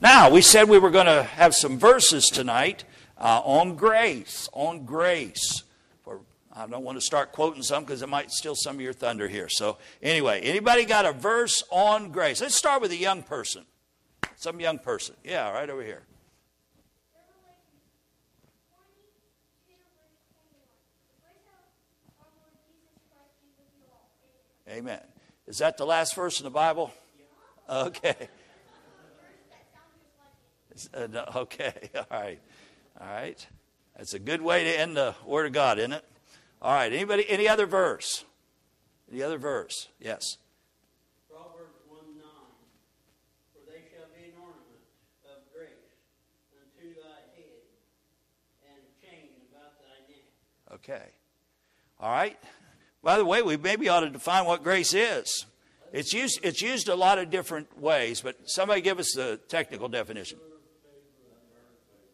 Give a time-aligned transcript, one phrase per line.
[0.00, 2.84] Now, we said we were going to have some verses tonight
[3.18, 4.48] uh, on grace.
[4.52, 5.64] On grace.
[6.04, 6.20] For,
[6.54, 9.26] I don't want to start quoting some because it might steal some of your thunder
[9.26, 9.48] here.
[9.48, 12.40] So, anyway, anybody got a verse on grace?
[12.40, 13.64] Let's start with a young person.
[14.36, 15.16] Some young person.
[15.24, 16.02] Yeah, right over here.
[24.68, 25.00] Amen.
[25.48, 26.92] Is that the last verse in the Bible?
[27.70, 28.30] Okay.
[30.94, 31.90] Uh, okay.
[31.94, 32.40] All right.
[33.00, 33.46] All right.
[33.96, 36.04] That's a good way to end the Word of God, isn't it?
[36.62, 36.92] All right.
[36.92, 37.28] Anybody?
[37.28, 38.24] Any other verse?
[39.10, 39.88] Any other verse?
[40.00, 40.36] Yes.
[41.30, 42.26] Proverbs 1 9.
[43.52, 44.84] For they shall be an ornament
[45.24, 45.70] of grace
[46.52, 47.64] unto thy head
[48.68, 50.24] and a chain about thy neck.
[50.74, 51.10] Okay.
[52.00, 52.38] All right.
[53.02, 55.46] By the way, we maybe ought to define what grace is.
[55.92, 59.88] It's used, it's used a lot of different ways, but somebody give us the technical
[59.88, 60.38] definition.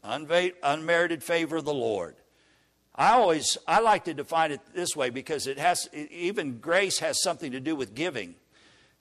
[0.04, 2.16] Unmerited favor of the Lord.
[2.94, 7.22] I always I like to define it this way because it has even grace has
[7.22, 8.36] something to do with giving,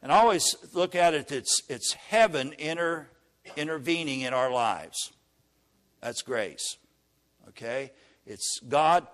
[0.01, 3.09] and I always look at it it's it's heaven inter,
[3.55, 5.13] intervening in our lives.
[6.01, 6.77] That's grace.
[7.49, 7.91] Okay,
[8.25, 9.05] it's God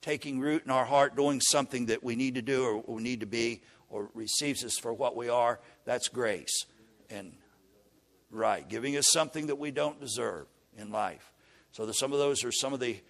[0.00, 3.20] taking root in our heart, doing something that we need to do or we need
[3.20, 6.64] to be, or receives us for what we are, that's grace.
[7.10, 7.32] And
[8.30, 11.29] right, giving us something that we don't deserve in life.
[11.72, 13.00] So some of those are some of the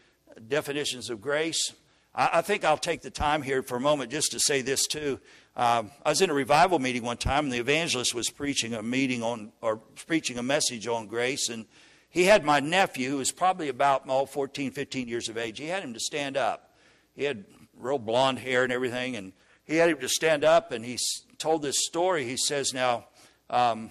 [0.48, 1.72] definitions of grace.
[2.14, 4.86] I, I, think I'll take the time here for a moment just to say this
[4.86, 5.20] too.
[5.56, 8.83] Um, I was in a revival meeting one time, and the evangelist was preaching a
[8.83, 11.66] meeting on, or preaching a message on grace, and
[12.08, 15.58] he had my nephew, who was probably about oh, 14, 15 years of age.
[15.58, 16.70] He had him to stand up
[17.14, 17.44] he had
[17.77, 19.33] real blonde hair and everything, and
[19.64, 20.98] he had him to stand up, and he
[21.38, 22.25] told this story.
[22.25, 23.06] He says, Now,
[23.48, 23.91] um,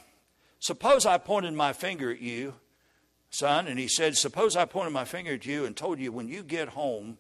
[0.60, 2.56] suppose I pointed my finger at you,
[3.30, 6.28] son, and he said, Suppose I pointed my finger at you and told you when
[6.28, 7.18] you get home,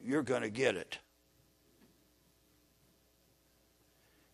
[0.00, 0.98] you're going to get it.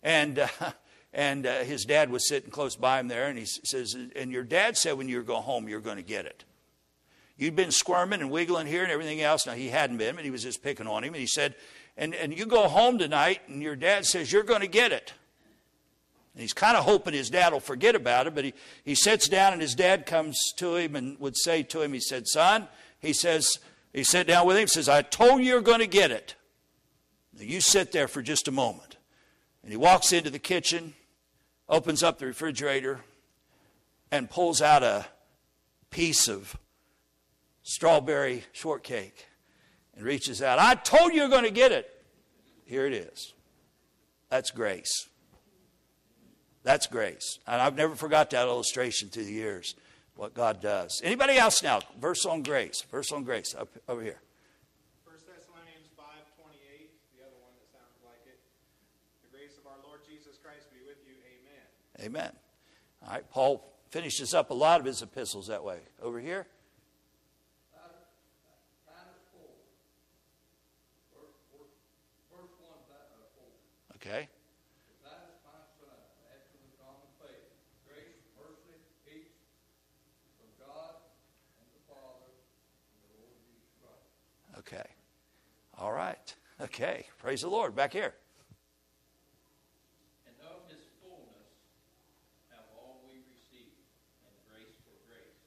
[0.02, 0.48] And, uh,
[1.12, 4.44] and uh, his dad was sitting close by him there, and he says, And your
[4.44, 6.44] dad said when you go home, you're going to get it.
[7.36, 9.46] You'd been squirming and wiggling here and everything else.
[9.46, 11.14] Now, he hadn't been, but he was just picking on him.
[11.14, 11.54] And he said,
[11.96, 15.12] and, and you go home tonight, and your dad says, You're going to get it.
[16.38, 18.54] And he's kind of hoping his dad will forget about it, but he,
[18.84, 21.98] he sits down, and his dad comes to him and would say to him, He
[21.98, 22.68] said, Son,
[23.00, 23.58] he says,
[23.92, 26.36] he sat down with him, says, I told you you're going to get it.
[27.36, 28.98] Now, you sit there for just a moment.
[29.64, 30.94] And he walks into the kitchen,
[31.68, 33.00] opens up the refrigerator,
[34.12, 35.06] and pulls out a
[35.90, 36.56] piece of
[37.64, 39.26] strawberry shortcake
[39.96, 40.60] and reaches out.
[40.60, 41.92] I told you you're going to get it.
[42.64, 43.34] Here it is.
[44.28, 45.08] That's grace.
[46.68, 47.38] That's grace.
[47.46, 49.74] And I've never forgot that illustration through the years,
[50.16, 51.00] what God does.
[51.02, 51.80] Anybody else now?
[51.98, 52.82] Verse on grace.
[52.90, 54.20] Verse on grace up over here.
[55.04, 56.04] 1 Thessalonians 5.28,
[57.16, 58.38] the other one that sounds like it.
[59.24, 61.14] The grace of our Lord Jesus Christ be with you.
[62.04, 62.26] Amen.
[62.26, 62.32] Amen.
[63.02, 65.78] All right, Paul finishes up a lot of his epistles that way.
[66.02, 66.46] Over here.
[73.96, 74.28] Okay?
[84.68, 84.84] Okay.
[85.78, 86.34] All right.
[86.68, 87.06] Okay.
[87.16, 87.74] Praise the Lord.
[87.74, 88.12] Back here.
[90.26, 91.48] And of his fullness
[92.50, 93.72] have all we received,
[94.20, 95.40] and grace for grace.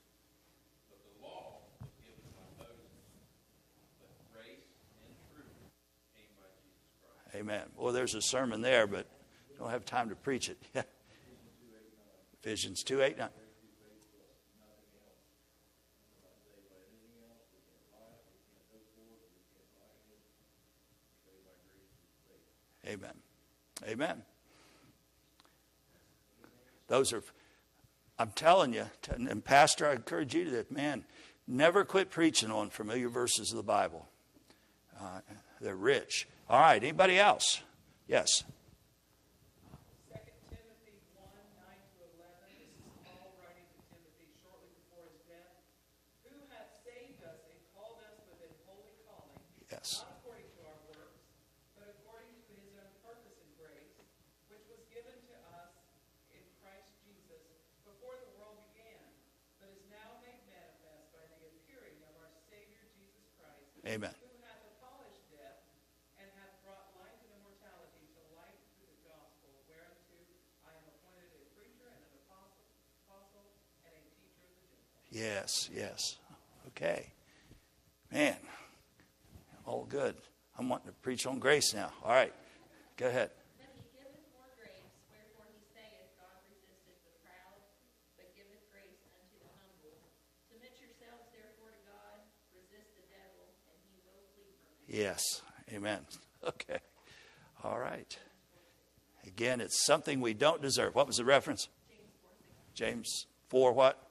[0.89, 2.89] But the law was given by Moses,
[4.01, 4.65] but grace
[5.05, 5.53] and truth
[6.17, 7.37] came by Jesus Christ.
[7.37, 7.69] Amen.
[7.77, 9.05] Well, there's a sermon there, but
[9.59, 10.57] don't have time to preach it.
[12.41, 13.29] Ephesians 2 8 9.
[22.91, 23.13] Amen.
[23.91, 24.21] Amen.
[26.87, 27.23] Those are,
[28.17, 31.03] I'm telling you, and Pastor, I encourage you to that, man,
[31.45, 34.07] never quit preaching on familiar verses of the Bible.
[34.97, 35.19] Uh,
[35.59, 36.25] they're rich.
[36.49, 37.61] All right, anybody else?
[38.07, 38.43] Yes.
[63.91, 64.13] Amen.
[75.21, 76.17] Yes, yes.
[76.69, 77.13] Okay.
[78.11, 78.37] Man,
[79.65, 80.15] all good.
[80.57, 81.91] I'm wanting to preach on grace now.
[82.03, 82.33] All right.
[82.97, 83.29] Go ahead.
[83.61, 84.81] But he giveth more grace,
[85.13, 87.61] wherefore he saith, God resisteth the proud,
[88.17, 89.93] but giveth grace unto the humble.
[90.49, 92.17] Submit yourselves therefore to God,
[92.57, 95.05] resist the devil, and he will flee from you.
[95.05, 95.21] Yes.
[95.69, 96.01] Amen.
[96.41, 96.79] Okay.
[97.63, 98.17] All right.
[99.27, 100.95] Again, it's something we don't deserve.
[100.95, 101.69] What was the reference?
[102.73, 104.01] James 4 what?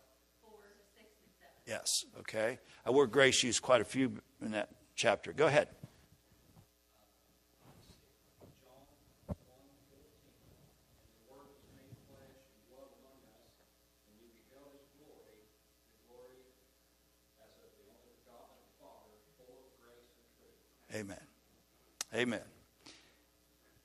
[0.46, 0.62] Four,
[0.94, 1.49] six, and seven.
[1.66, 2.04] Yes.
[2.20, 2.58] Okay.
[2.84, 5.32] A word grace used quite a few in that chapter.
[5.32, 5.68] Go ahead.
[8.42, 8.58] Amen.
[9.26, 9.36] 1, 14.
[10.98, 13.54] And the Word was made flesh and dwelt among us,
[14.08, 15.46] and we beheld his glory,
[15.94, 16.42] the glory
[17.38, 20.58] as of the only begotten of the Father, full of grace and truth.
[20.90, 21.24] Amen.
[22.10, 22.46] Amen.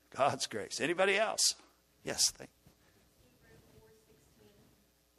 [0.09, 0.81] God's grace.
[0.81, 1.53] Anybody else?
[2.03, 2.31] Yes.
[2.31, 4.55] Thank Hebrews four sixteen,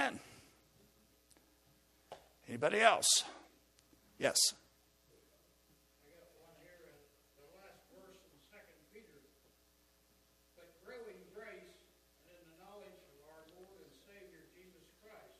[12.25, 15.37] in the knowledge of our Lord and Savior Jesus Christ.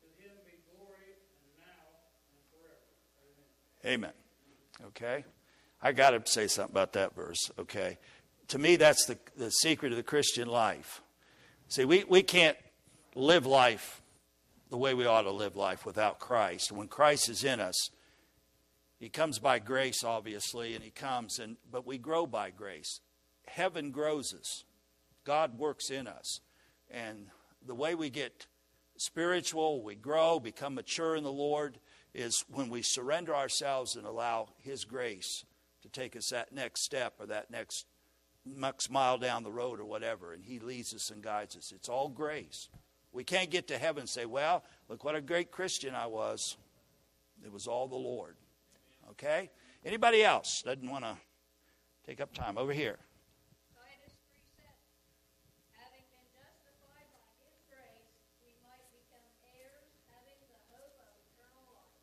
[0.00, 1.20] To him be glory
[1.60, 2.00] now
[2.32, 2.88] and forever.
[3.84, 4.16] Amen.
[4.80, 4.88] Amen.
[4.96, 5.24] Okay.
[5.82, 7.50] I got to say something about that verse.
[7.58, 7.98] Okay.
[8.48, 11.02] To me, that's the, the secret of the Christian life.
[11.68, 12.56] See, we, we can't
[13.14, 14.02] live life
[14.70, 16.72] the way we ought to live life without Christ.
[16.72, 17.90] When Christ is in us,
[18.98, 23.00] He comes by grace, obviously, and He comes, and but we grow by grace.
[23.46, 24.64] Heaven grows us.
[25.24, 26.40] God works in us.
[26.90, 27.26] And
[27.64, 28.46] the way we get
[28.96, 31.78] spiritual, we grow, become mature in the Lord,
[32.14, 35.44] is when we surrender ourselves and allow His grace
[35.82, 37.86] to take us that next step or that next
[38.46, 41.72] next mile down the road or whatever, and He leads us and guides us.
[41.72, 42.68] It's all grace.
[43.14, 46.56] We can't get to heaven and say, well, look what a great Christian I was.
[47.44, 48.34] It was all the Lord.
[49.10, 49.50] Okay?
[49.84, 51.16] Anybody else doesn't want to
[52.04, 52.58] take up time?
[52.58, 52.98] Over here.
[53.72, 54.74] Titus three seven,
[55.78, 58.10] having been justified by his grace,
[58.42, 62.02] we might become heirs, having the hope of eternal life.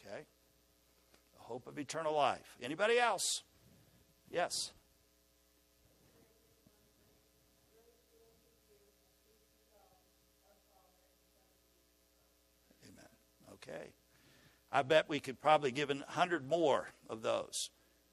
[0.00, 0.24] Okay?
[1.34, 2.56] The hope of eternal life.
[2.62, 3.42] Anybody else?
[4.30, 4.72] Yes.
[12.84, 13.04] Amen.
[13.68, 13.88] Okay.
[14.72, 17.70] I bet we could probably give a hundred more of those.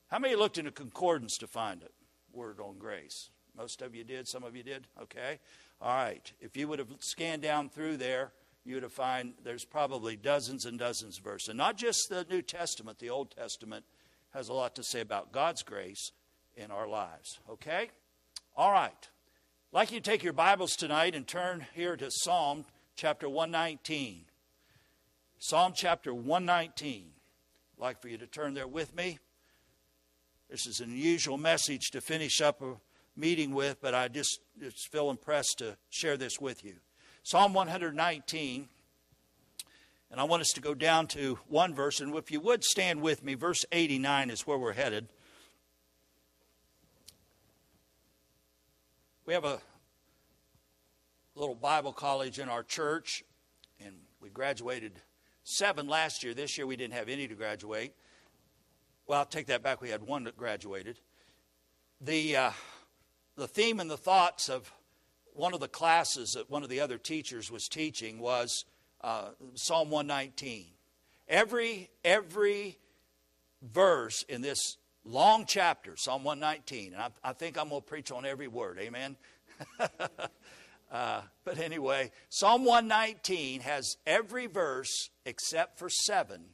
[0.08, 1.92] How many looked in a concordance to find it?
[2.32, 3.30] Word on grace.
[3.58, 4.28] Most of you did.
[4.28, 4.88] Some of you did.
[5.02, 5.40] Okay.
[5.82, 6.32] All right.
[6.40, 8.32] If you would have scanned down through there,
[8.66, 11.50] you would have find there's probably dozens and dozens of verses.
[11.50, 13.86] And not just the New Testament, the Old Testament
[14.34, 16.12] has a lot to say about God's grace
[16.56, 17.40] in our lives.
[17.50, 17.90] Okay?
[18.56, 18.92] All right.
[18.92, 24.26] I'd like you to take your Bibles tonight and turn here to Psalm chapter 119.
[25.46, 27.04] Psalm chapter 119.
[27.04, 29.20] I'd like for you to turn there with me.
[30.50, 32.76] This is an unusual message to finish up a
[33.18, 36.76] meeting with, but I just, just feel impressed to share this with you.
[37.24, 38.70] Psalm 119,
[40.12, 43.02] And I want us to go down to one verse, and if you would stand
[43.02, 45.10] with me, verse 89 is where we're headed.
[49.26, 49.60] We have a
[51.36, 53.26] little Bible college in our church,
[53.86, 55.02] and we graduated
[55.44, 56.34] seven last year.
[56.34, 57.94] This year we didn't have any to graduate.
[59.08, 59.82] Well, I'll take that back.
[59.82, 61.00] We had one that graduated.
[62.00, 62.52] The, uh,
[63.36, 64.72] the theme and the thoughts of
[65.34, 68.66] one of the classes that one of the other teachers was teaching was
[69.02, 70.68] uh, Psalm 119.
[71.28, 72.78] Every, every
[73.62, 78.12] verse in this long chapter, Psalm 119, and I, I think I'm going to preach
[78.12, 79.18] on every word, amen?
[80.94, 86.46] uh, but anyway, Psalm 119 has every verse except for seven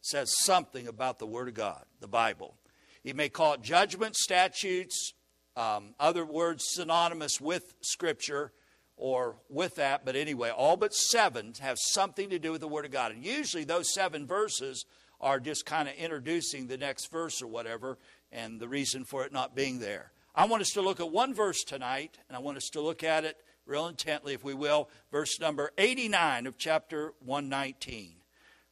[0.00, 2.54] says something about the Word of God, the Bible.
[3.02, 5.14] You may call it judgment, statutes,
[5.56, 8.52] um, other words synonymous with Scripture
[8.96, 12.84] or with that, but anyway, all but seven have something to do with the Word
[12.84, 13.10] of God.
[13.10, 14.84] And usually those seven verses
[15.20, 17.98] are just kind of introducing the next verse or whatever,
[18.30, 20.12] and the reason for it not being there.
[20.36, 23.02] I want us to look at one verse tonight, and I want us to look
[23.02, 24.88] at it real intently, if we will.
[25.10, 28.14] Verse number 89 of chapter 119.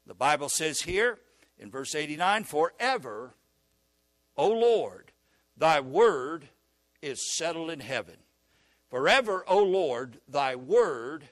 [0.07, 1.19] The Bible says here
[1.59, 3.35] in verse 89 Forever,
[4.37, 5.13] O Lord,
[5.57, 6.49] thy word
[7.03, 8.17] is settled in heaven.
[8.91, 11.25] Forever, O Lord, thy word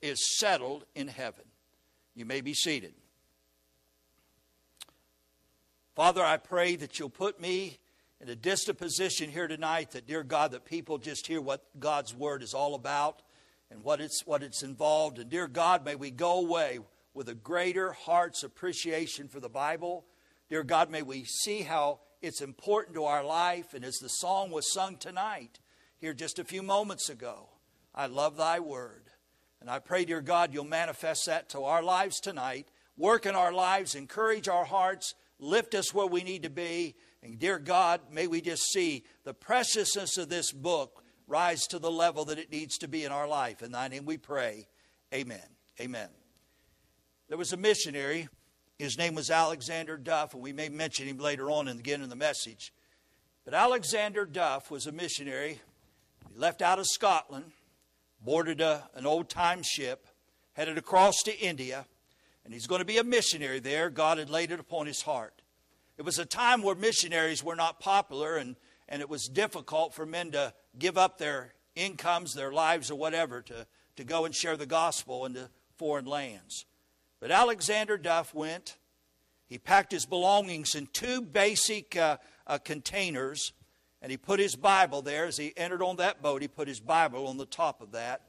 [0.00, 1.44] is settled in heaven.
[2.14, 2.94] You may be seated.
[5.94, 7.78] Father, I pray that you'll put me
[8.22, 12.14] in a distant position here tonight, that, dear God, that people just hear what God's
[12.14, 13.20] word is all about
[13.68, 15.18] and what it's, what it's involved.
[15.18, 16.78] And, dear God, may we go away
[17.14, 20.04] with a greater heart's appreciation for the Bible.
[20.48, 23.74] Dear God, may we see how it's important to our life.
[23.74, 25.58] And as the song was sung tonight,
[25.98, 27.48] here just a few moments ago,
[27.92, 29.10] I love thy word.
[29.60, 32.68] And I pray, dear God, you'll manifest that to our lives tonight.
[32.96, 36.94] Work in our lives, encourage our hearts, lift us where we need to be.
[37.22, 41.90] And dear God, may we just see the preciousness of this book rise to the
[41.90, 43.62] level that it needs to be in our life.
[43.62, 44.66] In thy name we pray.
[45.14, 45.40] Amen.
[45.80, 46.08] Amen.
[47.28, 48.28] There was a missionary.
[48.78, 52.16] His name was Alexander Duff, and we may mention him later on again in the
[52.16, 52.72] message.
[53.44, 55.60] But Alexander Duff was a missionary.
[56.32, 57.52] He left out of Scotland,
[58.20, 60.06] boarded a, an old time ship,
[60.54, 61.86] headed across to India,
[62.44, 63.90] and he's going to be a missionary there.
[63.90, 65.41] God had laid it upon his heart.
[65.98, 68.56] It was a time where missionaries were not popular, and,
[68.88, 73.42] and it was difficult for men to give up their incomes, their lives, or whatever
[73.42, 76.64] to, to go and share the gospel into foreign lands.
[77.20, 78.78] But Alexander Duff went.
[79.46, 83.52] He packed his belongings in two basic uh, uh, containers,
[84.00, 85.26] and he put his Bible there.
[85.26, 88.22] As he entered on that boat, he put his Bible on the top of that,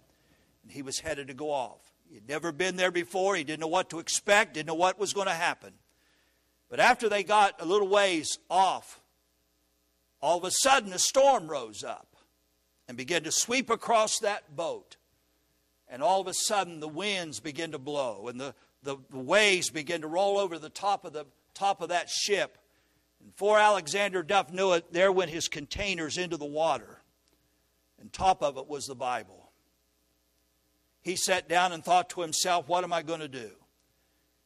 [0.63, 1.93] and he was headed to go off.
[2.11, 3.35] He'd never been there before.
[3.35, 5.73] He didn't know what to expect, didn't know what was going to happen.
[6.73, 8.99] But after they got a little ways off,
[10.23, 12.15] all of a sudden a storm rose up
[12.87, 14.97] and began to sweep across that boat.
[15.87, 19.69] And all of a sudden the winds began to blow, and the, the, the waves
[19.69, 22.57] began to roll over the top of the top of that ship.
[23.19, 27.01] And before Alexander Duff knew it, there went his containers into the water.
[28.01, 29.51] And top of it was the Bible.
[31.03, 33.51] He sat down and thought to himself, What am I going to do?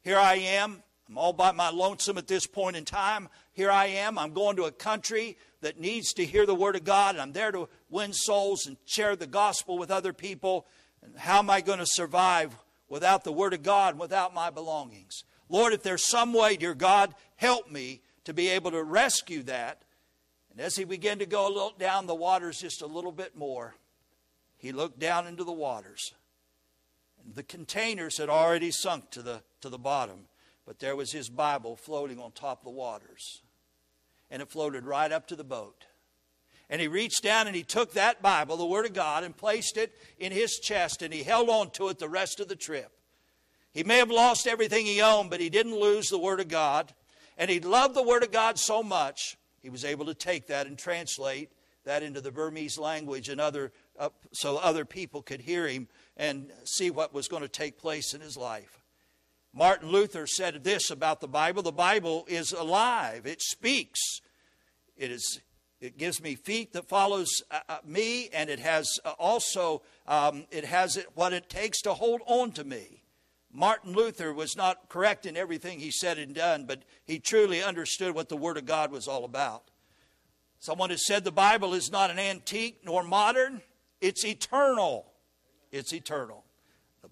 [0.03, 0.83] Here I am.
[1.07, 3.29] I'm all by my lonesome at this point in time.
[3.53, 4.17] Here I am.
[4.17, 7.31] I'm going to a country that needs to hear the Word of God, and I'm
[7.31, 10.67] there to win souls and share the gospel with other people.
[11.01, 12.57] And how am I going to survive
[12.89, 15.23] without the Word of God, without my belongings.
[15.49, 19.83] Lord, if there's some way, dear God, help me to be able to rescue that.
[20.51, 23.35] And as he began to go a little down the waters just a little bit
[23.35, 23.75] more,
[24.57, 26.13] he looked down into the waters.
[27.23, 30.27] And the containers had already sunk to the, to the bottom,
[30.67, 33.41] but there was his Bible floating on top of the waters.
[34.29, 35.85] And it floated right up to the boat.
[36.69, 39.77] And he reached down and he took that Bible, the Word of God, and placed
[39.77, 42.91] it in his chest and he held on to it the rest of the trip.
[43.71, 46.93] He may have lost everything he owned, but he didn't lose the Word of God.
[47.37, 50.67] And he loved the Word of God so much, he was able to take that
[50.67, 51.51] and translate
[51.85, 56.51] that into the Burmese language and other, uh, so other people could hear him and
[56.65, 58.76] see what was going to take place in his life.
[59.57, 64.21] Martin Luther said this about the Bible the Bible is alive, it speaks.
[64.95, 65.41] It is
[65.81, 70.45] it gives me feet that follows uh, uh, me, and it has uh, also um,
[70.51, 73.01] it has what it takes to hold on to me.
[73.51, 78.13] Martin Luther was not correct in everything he said and done, but he truly understood
[78.13, 79.71] what the Word of God was all about.
[80.59, 83.63] Someone has said the Bible is not an antique nor modern,
[84.01, 85.11] it's eternal.
[85.71, 86.43] It's eternal.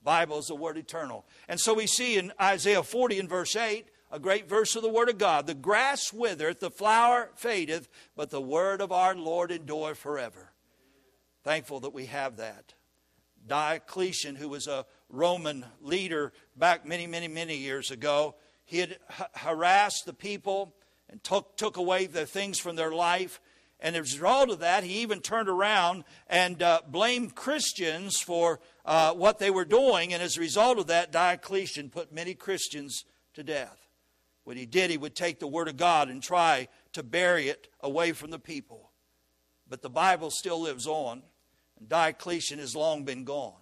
[0.06, 1.26] Bible is the word eternal.
[1.50, 4.90] And so we see in Isaiah 40 and verse 8, a great verse of the
[4.90, 5.48] word of God.
[5.48, 10.54] The grass withereth, the flower fadeth, but the word of our Lord endureth forever.
[11.44, 12.76] Thankful that we have that.
[13.46, 18.98] Diocletian, who was a Roman leader back many, many, many years ago, he had
[19.34, 20.76] harassed the people
[21.10, 23.42] and took, took away the things from their life.
[23.80, 28.60] And as a result of that, he even turned around and uh, blamed Christians for
[28.86, 30.14] uh, what they were doing.
[30.14, 33.04] And as a result of that, Diocletian put many Christians
[33.34, 33.78] to death.
[34.46, 37.68] What he did, he would take the Word of God and try to bury it
[37.82, 38.92] away from the people.
[39.68, 41.24] But the Bible still lives on,
[41.80, 43.54] and Diocletian has long been gone.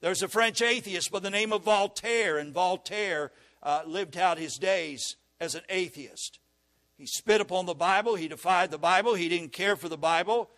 [0.00, 3.32] There's a French atheist by the name of Voltaire, and Voltaire
[3.62, 6.38] uh, lived out his days as an atheist.
[6.96, 10.50] He spit upon the Bible, he defied the Bible, he didn't care for the Bible.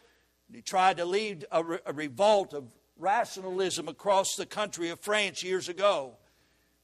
[0.53, 2.65] He tried to lead a, re- a revolt of
[2.99, 6.17] rationalism across the country of France years ago.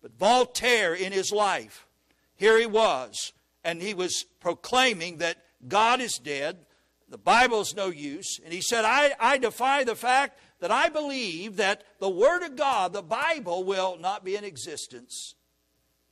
[0.03, 1.87] But Voltaire, in his life,
[2.35, 5.37] here he was, and he was proclaiming that
[5.69, 6.65] God is dead,
[7.09, 10.89] the Bible is no use, and he said, I, I defy the fact that I
[10.89, 15.35] believe that the Word of God, the Bible, will not be in existence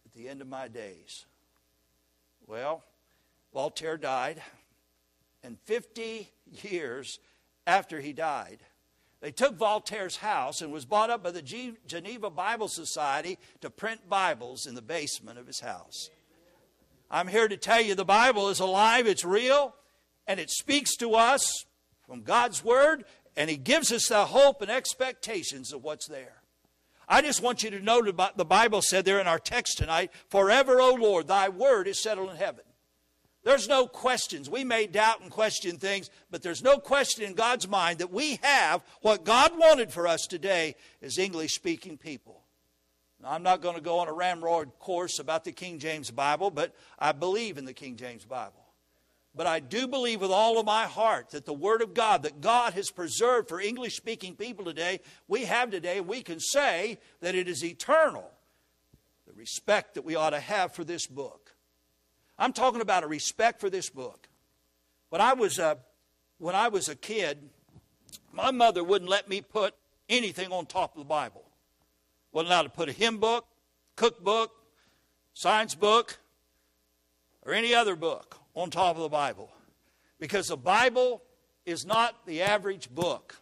[0.05, 1.27] at the end of my days.
[2.47, 2.83] Well,
[3.59, 4.41] Voltaire died,
[5.43, 6.31] and 50
[6.63, 7.19] years
[7.67, 8.61] after he died,
[9.21, 14.09] they took Voltaire's house and was bought up by the Geneva Bible Society to print
[14.09, 16.09] Bibles in the basement of his house.
[17.11, 19.75] I'm here to tell you the Bible is alive, it's real,
[20.29, 21.65] and it speaks to us
[22.07, 26.43] from God's Word, and He gives us the hope and expectations of what's there.
[27.09, 30.13] I just want you to know that the Bible said there in our text tonight,
[30.29, 32.63] Forever, O Lord, thy word is settled in heaven.
[33.45, 34.51] There's no questions.
[34.51, 38.39] We may doubt and question things, but there's no question in God's mind that we
[38.43, 42.43] have what God wanted for us today as English speaking people.
[43.23, 46.51] Now, I'm not going to go on a ramrod course about the King James Bible,
[46.51, 48.65] but I believe in the King James Bible.
[49.35, 52.41] But I do believe with all of my heart that the Word of God that
[52.41, 57.35] God has preserved for English speaking people today, we have today, we can say that
[57.35, 58.31] it is eternal.
[59.27, 61.48] The respect that we ought to have for this book.
[62.39, 64.29] I'm talking about a respect for this book.
[65.11, 65.79] When I was a,
[66.39, 67.39] when I was a kid,
[68.33, 69.75] my mother wouldn't let me put
[70.09, 71.45] anything on top of the Bible.
[72.33, 73.47] Wasn't allowed to put a hymn book,
[73.97, 74.53] cookbook,
[75.35, 76.19] science book,
[77.43, 79.51] or any other book on top of the Bible.
[80.21, 81.23] Because the Bible
[81.65, 83.37] is not the average book.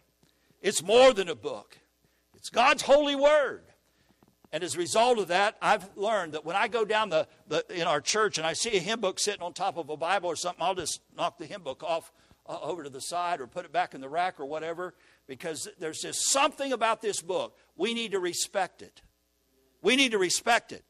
[0.61, 1.77] It's more than a book.
[2.35, 3.63] It's God's holy word.
[4.51, 7.65] And as a result of that, I've learned that when I go down the, the,
[7.69, 10.29] in our church and I see a hymn book sitting on top of a Bible
[10.29, 12.13] or something, I'll just knock the hymn book off
[12.47, 14.93] uh, over to the side or put it back in the rack or whatever
[15.27, 17.57] because there's just something about this book.
[17.75, 19.01] We need to respect it.
[19.81, 20.85] We need to respect it.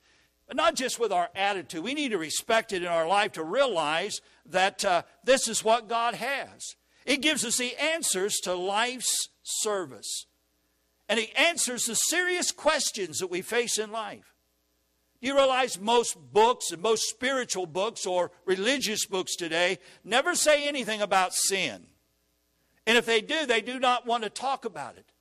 [0.48, 3.44] But not just with our attitude, we need to respect it in our life to
[3.44, 6.76] realize that uh, this is what God has.
[7.06, 10.26] It gives us the answers to life's service
[11.10, 14.34] and he answers the serious questions that we face in life.
[15.22, 20.68] Do You realize most books and most spiritual books or religious books today never say
[20.68, 21.88] anything about sin.
[22.86, 25.12] And if they do, they do not want to talk about it.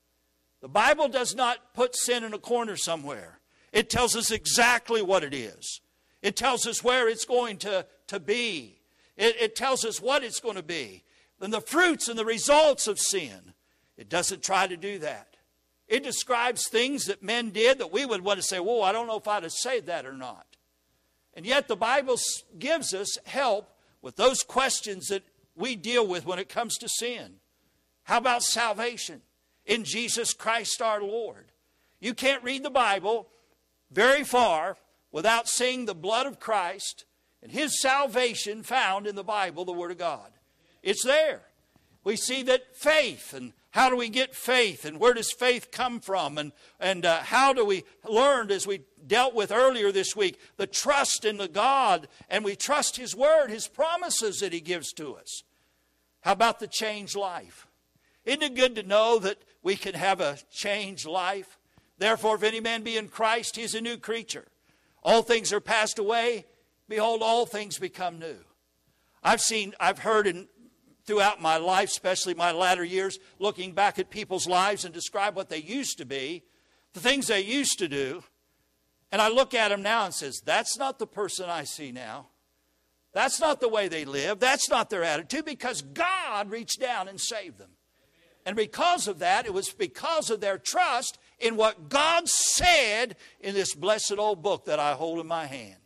[0.61, 3.41] The Bible does not put sin in a corner somewhere,
[3.73, 5.81] it tells us exactly what it is,
[6.23, 8.81] it tells us where it's going to, to be,
[9.17, 11.05] it, it tells us what it's going to be,
[11.41, 13.53] and the fruits and the results of sin.
[13.97, 15.36] It doesn't try to do that.
[15.89, 19.07] It describes things that men did that we would want to say, whoa, I don't
[19.07, 20.47] know if I'd have said that or not.
[21.35, 22.17] And yet the Bible
[22.59, 23.71] gives us help
[24.03, 25.23] with those questions that
[25.55, 27.37] we deal with when it comes to sin.
[28.05, 29.23] How about salvation
[29.65, 31.47] in Jesus Christ our Lord?
[32.01, 33.29] You can't read the Bible
[33.91, 34.77] very far
[35.13, 37.05] without seeing the blood of Christ
[37.43, 40.31] and his salvation found in the Bible, the Word of God.
[40.83, 41.43] It's there.
[42.05, 46.01] We see that faith and how do we get faith and where does faith come
[46.01, 46.39] from?
[46.39, 50.67] And, and uh, how do we learn, as we dealt with earlier this week, the
[50.67, 55.15] trust in the God and we trust His Word, His promises that He gives to
[55.17, 55.43] us?
[56.23, 57.67] How about the changed life?
[58.25, 61.59] Isn't it good to know that we can have a changed life?
[61.99, 64.47] Therefore, if any man be in Christ, he is a new creature.
[65.03, 66.47] All things are passed away.
[66.89, 68.39] Behold, all things become new.
[69.23, 70.49] I've seen, I've heard in
[71.07, 75.49] throughout my life, especially my latter years, looking back at people's lives and describe what
[75.49, 76.43] they used to be,
[76.93, 78.23] the things they used to do.
[79.13, 82.29] And I look at them now and says, that's not the person I see now.
[83.13, 84.41] That's not the way they live.
[84.41, 87.71] That's not their attitude because God reached down and saved them.
[88.45, 93.55] And because of that, it was because of their trust in what God said in
[93.55, 95.79] this blessed old book that I hold in my hand.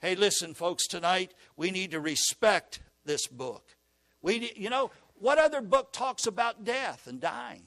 [0.00, 3.76] Hey, listen, folks, tonight we need to respect this book.
[4.22, 7.64] We, you know, what other book talks about death and dying?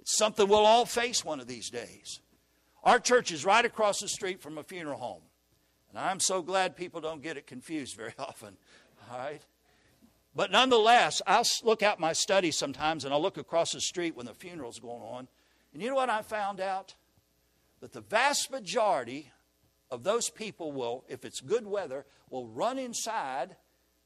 [0.00, 2.20] It's something we'll all face one of these days.
[2.84, 5.22] Our church is right across the street from a funeral home.
[5.90, 8.56] And I'm so glad people don't get it confused very often.
[9.10, 9.42] All right?
[10.34, 14.26] But nonetheless, I'll look out my study sometimes and I'll look across the street when
[14.26, 15.28] the funeral's going on.
[15.72, 16.94] And you know what I found out?
[17.80, 19.32] That the vast majority
[19.90, 23.56] of those people will, if it's good weather, will run inside,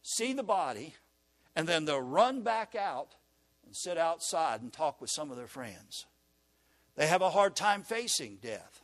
[0.03, 0.95] see the body,
[1.57, 3.15] and then they'll run back out
[3.65, 6.07] and sit outside and talk with some of their friends.
[6.97, 8.83] They have a hard time facing death.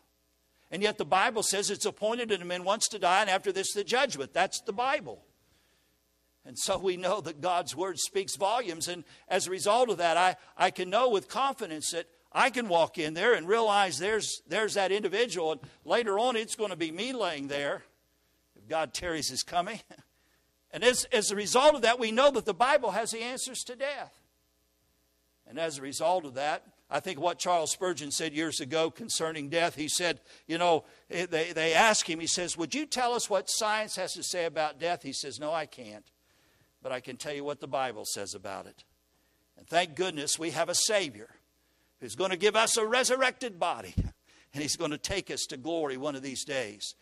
[0.70, 3.72] And yet the Bible says it's appointed unto men once to die, and after this,
[3.72, 4.33] the judgment.
[4.33, 5.24] That's the Bible.
[6.44, 8.87] And so we know that God's word speaks volumes.
[8.87, 12.68] And as a result of that, I, I can know with confidence that I can
[12.68, 15.52] walk in there and realize there's, there's that individual.
[15.52, 17.83] And later on, it's going to be me laying there
[18.57, 19.81] if God tarries his coming.
[20.76, 23.64] And as, as a result of that, we know that the Bible has the answers
[23.64, 24.20] to death.
[25.48, 29.48] And as a result of that, I think what Charles Spurgeon said years ago concerning
[29.48, 33.14] death, he said, you know, eh, they, they asked him, he says, Would you tell
[33.14, 35.02] us what science has to say about death?
[35.02, 36.04] He says, No, I can't
[36.86, 38.84] but I can tell you what the Bible says about it.
[39.58, 41.30] And thank goodness we have a Savior
[41.98, 43.92] who's going to give us a resurrected body,
[44.54, 46.94] and He's going to take us to glory one of these days.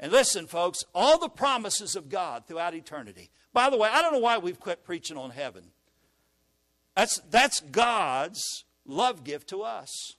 [0.00, 3.30] And listen, folks, all the promises of God throughout eternity.
[3.52, 5.64] By the way, I don't know why we've quit preaching on heaven.
[6.96, 10.16] That's, that's God's love gift to us.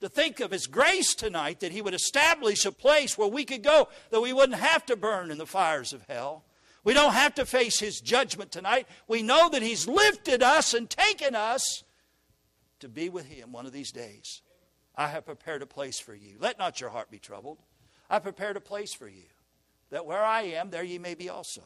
[0.00, 3.62] To think of His grace tonight that He would establish a place where we could
[3.62, 6.44] go, that we wouldn't have to burn in the fires of hell.
[6.82, 8.86] We don't have to face his judgment tonight.
[9.08, 11.82] We know that he's lifted us and taken us
[12.80, 14.42] to be with him one of these days.
[14.94, 16.36] I have prepared a place for you.
[16.38, 17.58] Let not your heart be troubled.
[18.08, 19.24] I prepared a place for you,
[19.90, 21.62] that where I am, there ye may be also.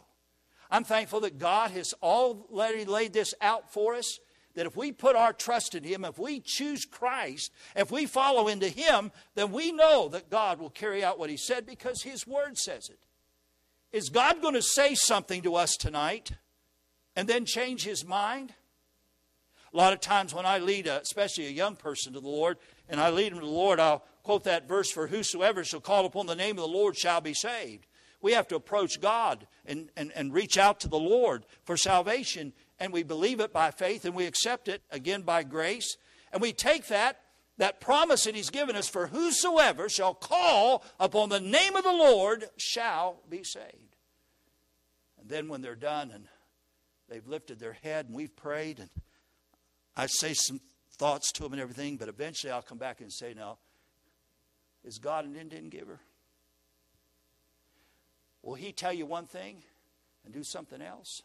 [0.70, 4.18] I'm thankful that God has already laid this out for us.
[4.54, 8.48] That if we put our trust in Him, if we choose Christ, if we follow
[8.48, 12.26] into Him, then we know that God will carry out what He said because His
[12.26, 12.98] Word says it.
[13.92, 16.32] Is God going to say something to us tonight
[17.16, 18.52] and then change his mind?
[19.72, 22.58] A lot of times when I lead, a, especially a young person to the Lord,
[22.88, 26.04] and I lead him to the Lord, I'll quote that verse for whosoever shall call
[26.04, 27.86] upon the name of the Lord shall be saved.
[28.20, 32.52] We have to approach God and, and, and reach out to the Lord for salvation,
[32.78, 35.96] and we believe it by faith and we accept it again by grace.
[36.30, 37.22] And we take that
[37.56, 41.90] that promise that he's given us for whosoever shall call upon the name of the
[41.90, 43.96] Lord shall be saved.
[45.18, 46.26] And then when they're done and
[47.08, 48.90] they've lifted their head and we've prayed and
[49.96, 50.60] I say some
[50.98, 53.56] thoughts to them and everything, but eventually I'll come back and say, no,
[54.88, 56.00] is God an Indian giver?
[58.42, 59.62] Will he tell you one thing
[60.24, 61.22] and do something else?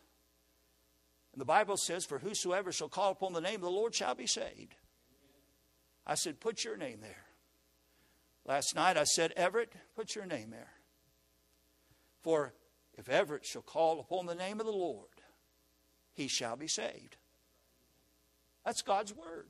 [1.32, 4.16] And the Bible says, For whosoever shall call upon the name of the Lord shall
[4.16, 4.76] be saved.
[6.06, 7.24] I said, Put your name there.
[8.46, 10.74] Last night I said, Everett, put your name there.
[12.22, 12.54] For
[12.98, 15.08] if Everett shall call upon the name of the Lord,
[16.14, 17.16] he shall be saved.
[18.66, 19.48] That's God's word.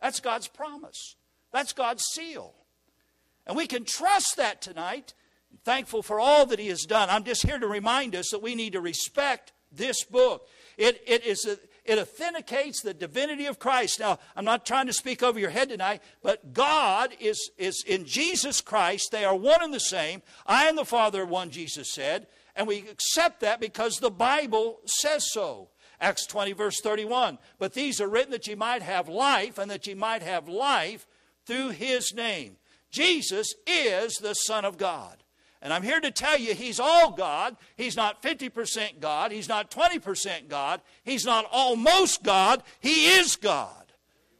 [0.00, 1.16] That's God's promise.
[1.52, 2.54] That's God's seal.
[3.48, 5.14] And we can trust that tonight.
[5.64, 7.08] thankful for all that He has done.
[7.10, 10.46] I'm just here to remind us that we need to respect this book.
[10.76, 13.98] It, it is a, it authenticates the divinity of Christ.
[13.98, 18.04] Now, I'm not trying to speak over your head tonight, but God is, is in
[18.04, 19.08] Jesus Christ.
[19.10, 20.22] They are one and the same.
[20.46, 22.26] I and the Father are one, Jesus said.
[22.54, 25.70] And we accept that because the Bible says so.
[26.00, 27.38] Acts 20, verse 31.
[27.58, 31.06] But these are written that ye might have life, and that ye might have life
[31.46, 32.56] through his name.
[32.90, 35.22] Jesus is the Son of God.
[35.60, 37.56] And I'm here to tell you, He's all God.
[37.76, 39.32] He's not 50% God.
[39.32, 40.80] He's not 20% God.
[41.02, 42.62] He's not almost God.
[42.80, 43.74] He is God.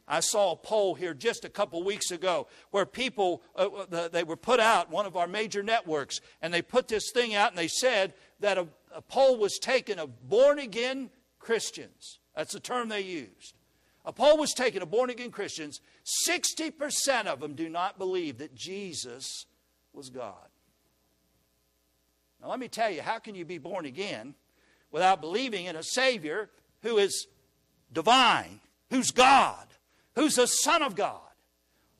[0.07, 4.23] I saw a poll here just a couple weeks ago where people, uh, uh they
[4.23, 7.57] were put out, one of our major networks, and they put this thing out and
[7.57, 12.19] they said that a, a poll was taken of born again Christians.
[12.35, 13.58] That's the term they used.
[14.05, 15.81] Uh, a poll was taken of born again Christians.
[16.27, 19.45] 60% of them do not believe that Jesus
[19.93, 20.33] was God.
[22.41, 24.33] Now, let me tell you, how can you be born again
[24.91, 26.49] without believing in a Savior
[26.81, 27.27] who is
[27.91, 29.67] divine, who's God,
[30.15, 31.19] who's the Son of God?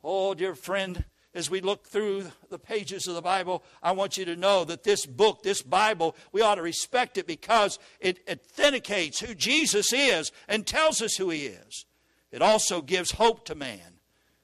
[0.03, 4.25] Oh, dear friend, as we look through the pages of the Bible, I want you
[4.25, 9.19] to know that this book, this Bible, we ought to respect it because it authenticates
[9.19, 11.85] who Jesus is and tells us who he is.
[12.31, 13.99] It also gives hope to man.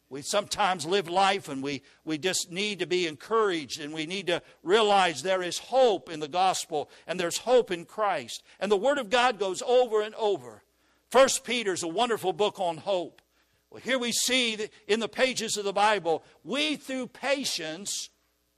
[0.09, 4.27] We sometimes live life and we, we just need to be encouraged and we need
[4.27, 8.43] to realize there is hope in the gospel and there's hope in Christ.
[8.59, 10.63] And the Word of God goes over and over.
[11.09, 13.21] First Peter is a wonderful book on hope.
[13.69, 18.09] Well, here we see in the pages of the Bible, we through patience,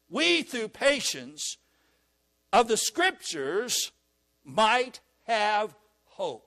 [0.10, 1.58] we through patience
[2.52, 3.92] of the Scriptures
[4.44, 6.47] might have hope.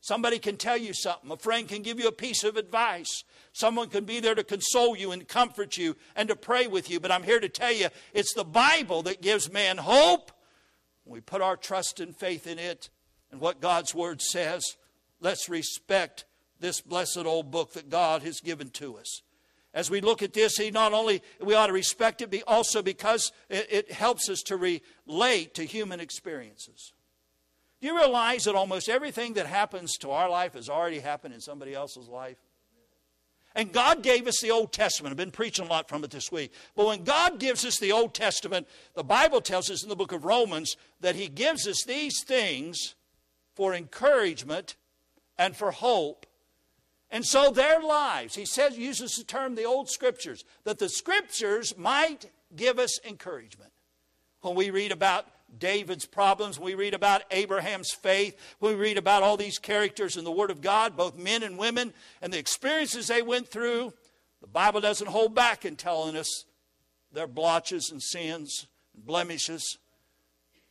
[0.00, 1.30] Somebody can tell you something.
[1.30, 3.22] A friend can give you a piece of advice.
[3.52, 7.00] Someone can be there to console you and comfort you and to pray with you.
[7.00, 10.32] But I'm here to tell you it's the Bible that gives man hope.
[11.04, 12.88] We put our trust and faith in it
[13.30, 14.76] and what God's Word says.
[15.20, 16.24] Let's respect
[16.60, 19.22] this blessed old book that God has given to us.
[19.72, 22.82] As we look at this, he not only we ought to respect it, but also
[22.82, 26.92] because it, it helps us to relate to human experiences.
[27.80, 31.40] Do you realize that almost everything that happens to our life has already happened in
[31.40, 32.36] somebody else's life?
[33.54, 35.12] And God gave us the Old Testament.
[35.12, 36.52] I've been preaching a lot from it this week.
[36.76, 40.12] But when God gives us the Old Testament, the Bible tells us in the book
[40.12, 42.94] of Romans that He gives us these things
[43.54, 44.76] for encouragement
[45.36, 46.26] and for hope.
[47.10, 51.76] And so their lives, he says, uses the term the old scriptures, that the scriptures
[51.76, 53.72] might give us encouragement.
[54.42, 55.26] When we read about
[55.58, 60.30] David's problems, we read about Abraham's faith, we read about all these characters in the
[60.30, 63.92] Word of God, both men and women, and the experiences they went through,
[64.40, 66.44] the Bible doesn't hold back in telling us
[67.12, 69.78] their blotches and sins and blemishes.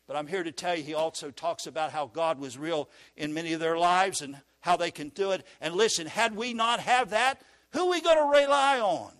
[0.07, 3.33] But I'm here to tell you, he also talks about how God was real in
[3.33, 5.45] many of their lives and how they can do it.
[5.61, 7.41] And listen, had we not have that,
[7.73, 9.11] who are we going to rely on?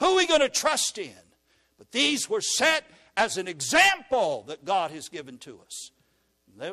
[0.00, 1.14] Who are we going to trust in?
[1.78, 2.84] But these were set
[3.20, 5.90] as an example that God has given to us.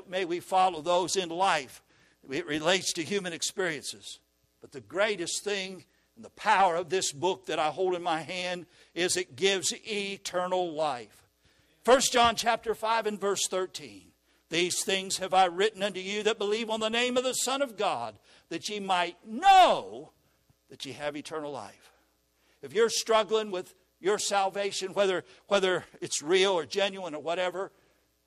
[0.07, 1.83] May we follow those in life.
[2.31, 4.19] It relates to human experiences.
[4.62, 5.83] But the greatest thing
[6.15, 9.73] and the power of this book that I hold in my hand is it gives
[9.86, 11.27] eternal life.
[11.83, 14.03] 1 John chapter 5 and verse 13.
[14.49, 17.62] These things have I written unto you that believe on the name of the Son
[17.62, 20.12] of God, that ye might know
[20.69, 21.91] that ye have eternal life.
[22.62, 27.71] If you're struggling with your salvation, whether, whether it's real or genuine or whatever,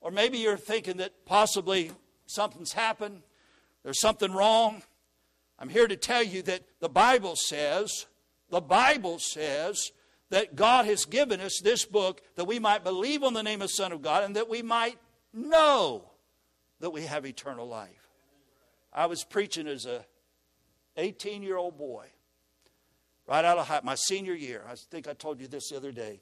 [0.01, 1.91] or maybe you're thinking that possibly
[2.25, 3.21] something's happened,
[3.83, 4.83] there's something wrong,
[5.61, 8.07] I'm here to tell you that the Bible says,
[8.49, 9.91] the Bible says
[10.31, 13.67] that God has given us this book that we might believe on the name of
[13.67, 14.97] the Son of God and that we might
[15.33, 16.11] know
[16.79, 18.09] that we have eternal life.
[18.91, 20.03] I was preaching as a
[20.97, 22.07] 18 year old boy,
[23.31, 24.61] right out of high, my senior year.
[24.69, 26.19] I think I told you this the other day.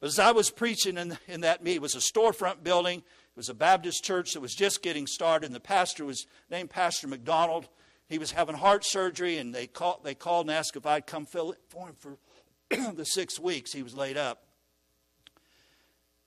[0.00, 3.00] But as I was preaching in, in that meeting, it was a storefront building.
[3.00, 6.70] It was a Baptist church that was just getting started, and the pastor was named
[6.70, 7.68] Pastor McDonald.
[8.08, 11.26] He was having heart surgery, and they called, they called and asked if I'd come
[11.26, 12.16] fill it for him for
[12.94, 14.44] the six weeks he was laid up.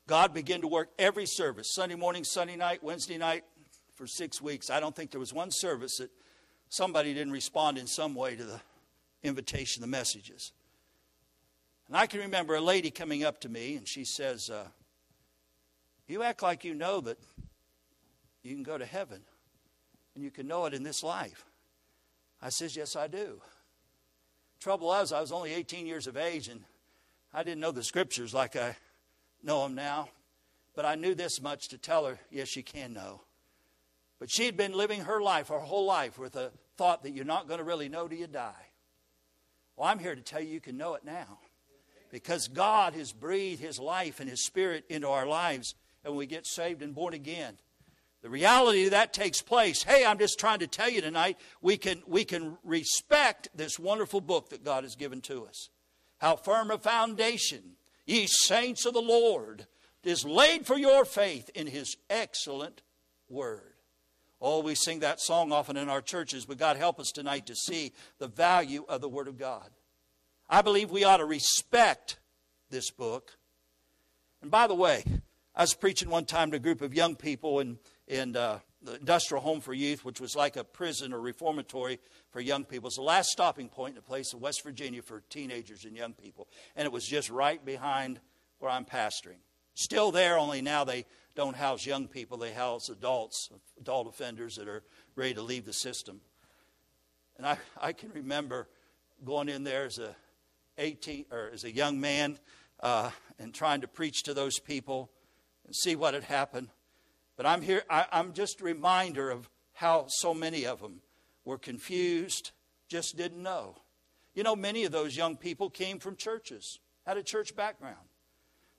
[0.05, 3.45] God began to work every service Sunday morning, Sunday night, Wednesday night
[3.95, 4.69] for six weeks.
[4.69, 6.11] I don't think there was one service that
[6.69, 8.61] somebody didn't respond in some way to the
[9.23, 10.51] invitation, the messages.
[11.87, 14.67] And I can remember a lady coming up to me and she says, uh,
[16.07, 17.17] You act like you know that
[18.43, 19.21] you can go to heaven
[20.15, 21.45] and you can know it in this life.
[22.41, 23.41] I says, Yes, I do.
[24.59, 26.63] Trouble was, I was only 18 years of age and
[27.33, 28.77] I didn't know the scriptures like I
[29.43, 30.09] know them now.
[30.75, 33.21] But I knew this much to tell her, yes, you can know.
[34.19, 37.25] But she had been living her life, her whole life, with a thought that you're
[37.25, 38.70] not going to really know till you die.
[39.81, 41.39] Well, I'm here to tell you you can know it now.
[42.11, 45.73] Because God has breathed His life and His Spirit into our lives,
[46.05, 47.57] and we get saved and born again.
[48.21, 49.81] The reality of that takes place.
[49.81, 54.21] Hey, I'm just trying to tell you tonight, we can, we can respect this wonderful
[54.21, 55.69] book that God has given to us.
[56.19, 57.71] How firm a foundation
[58.05, 59.65] ye saints of the Lord,
[60.03, 62.83] is laid for your faith in his excellent
[63.29, 63.70] word.
[64.41, 67.55] Oh, we sing that song often in our churches, but God help us tonight to
[67.55, 69.69] see the value of the Word of God.
[70.49, 72.17] I believe we ought to respect
[72.71, 73.37] this book.
[74.41, 75.03] And by the way,
[75.55, 77.77] I was preaching one time to a group of young people in,
[78.07, 81.99] in uh, the Industrial Home for Youth, which was like a prison or reformatory
[82.31, 82.87] for young people.
[82.87, 86.13] It's the last stopping point in a place in West Virginia for teenagers and young
[86.13, 86.47] people.
[86.75, 88.19] And it was just right behind
[88.57, 89.39] where I'm pastoring.
[89.75, 94.67] Still there, only now they don't house young people, they house adults, adult offenders that
[94.67, 94.83] are
[95.15, 96.21] ready to leave the system.
[97.37, 98.67] And I, I can remember
[99.23, 100.15] going in there as a
[100.77, 102.37] 18 or as a young man
[102.81, 105.11] uh, and trying to preach to those people
[105.65, 106.69] and see what had happened.
[107.37, 111.01] But I'm here, I, I'm just a reminder of how so many of them
[111.45, 112.51] were confused,
[112.87, 113.75] just didn't know.
[114.33, 118.07] You You know, many of those young people came from churches, had a church background,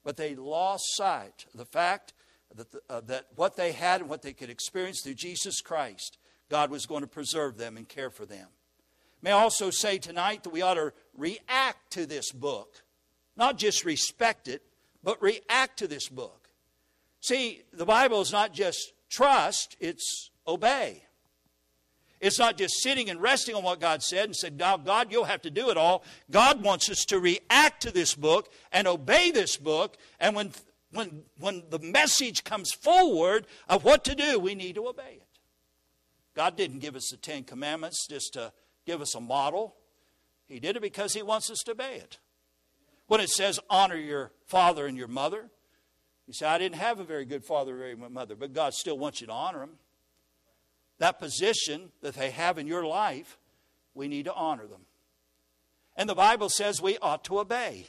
[0.05, 2.12] but they lost sight of the fact
[2.57, 6.19] that, the, uh, that what they had and what they could experience through Jesus Christ,
[6.49, 8.49] God was going to preserve them and care for them.
[9.23, 12.83] May I also say tonight that we ought to react to this book,
[13.37, 14.62] not just respect it,
[15.03, 16.49] but react to this book.
[17.21, 21.05] See, the Bible is not just trust, it's obey.
[22.21, 25.25] It's not just sitting and resting on what God said and said, now, God, you'll
[25.25, 26.05] have to do it all.
[26.31, 29.97] God wants us to react to this book and obey this book.
[30.21, 30.53] And when,
[30.92, 35.26] when, when the message comes forward of what to do, we need to obey it.
[36.35, 38.52] God didn't give us the Ten Commandments just to
[38.87, 39.76] give us a model,
[40.48, 42.18] He did it because He wants us to obey it.
[43.07, 45.50] When it says, honor your father and your mother,
[46.26, 48.74] you say, I didn't have a very good father or very good mother, but God
[48.74, 49.78] still wants you to honor them
[51.02, 53.37] that position that they have in your life,
[53.92, 54.83] we need to honor them.
[55.96, 57.88] And the Bible says we ought to obey.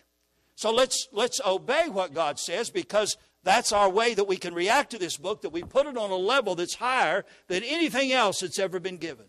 [0.56, 4.92] So let's, let's obey what God says because that's our way that we can react
[4.92, 8.40] to this book, that we put it on a level that's higher than anything else
[8.40, 9.26] that's ever been given.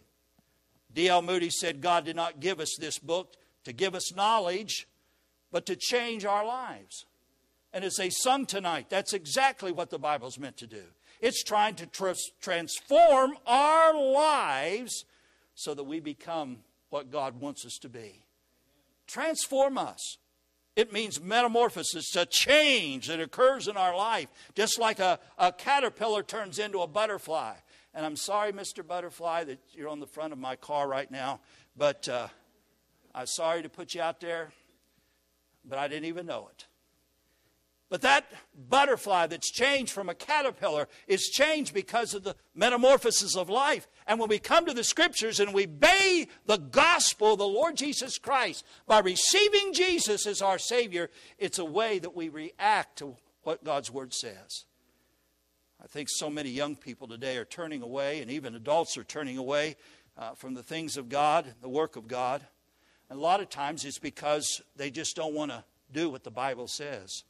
[0.92, 1.22] D.L.
[1.22, 3.34] Moody said God did not give us this book
[3.64, 4.86] to give us knowledge,
[5.50, 7.06] but to change our lives.
[7.72, 10.82] And as they sung tonight, that's exactly what the Bible's meant to do.
[11.20, 12.10] It's trying to tr-
[12.40, 15.04] transform our lives
[15.54, 16.58] so that we become
[16.90, 18.22] what God wants us to be.
[19.08, 20.18] Transform us.
[20.76, 26.22] It means metamorphosis, a change that occurs in our life, just like a, a caterpillar
[26.24, 27.54] turns into a butterfly.
[27.94, 28.84] And I'm sorry, Mr.
[28.84, 31.38] Butterfly, that you're on the front of my car right now,
[31.76, 32.26] but uh,
[33.14, 34.52] I'm sorry to put you out there,
[35.64, 36.66] but I didn't even know it.
[37.94, 38.24] But that
[38.68, 43.86] butterfly that's changed from a caterpillar is changed because of the metamorphosis of life.
[44.08, 48.18] And when we come to the scriptures and we obey the gospel, the Lord Jesus
[48.18, 53.62] Christ, by receiving Jesus as our Savior, it's a way that we react to what
[53.62, 54.64] God's Word says.
[55.80, 59.38] I think so many young people today are turning away, and even adults are turning
[59.38, 59.76] away
[60.18, 62.44] uh, from the things of God, the work of God.
[63.08, 66.32] And a lot of times it's because they just don't want to do what the
[66.32, 67.22] Bible says.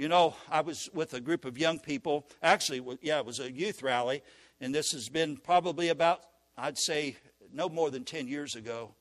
[0.00, 2.26] You know, I was with a group of young people.
[2.42, 4.22] Actually, yeah, it was a youth rally,
[4.58, 6.22] and this has been probably about,
[6.56, 7.18] I'd say,
[7.52, 8.94] no more than 10 years ago.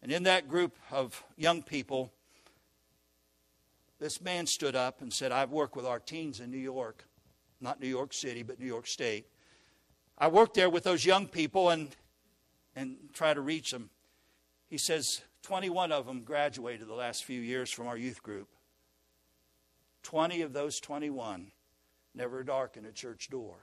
[0.00, 2.14] And in that group of young people,
[4.00, 7.04] this man stood up and said, I've worked with our teens in New York,
[7.60, 9.26] not New York City, but New York State.
[10.16, 11.94] I worked there with those young people and,
[12.74, 13.90] and try to reach them.
[14.70, 18.48] He says, 21 of them graduated the last few years from our youth group.
[20.02, 21.52] 20 of those 21
[22.14, 23.56] never darken a church door.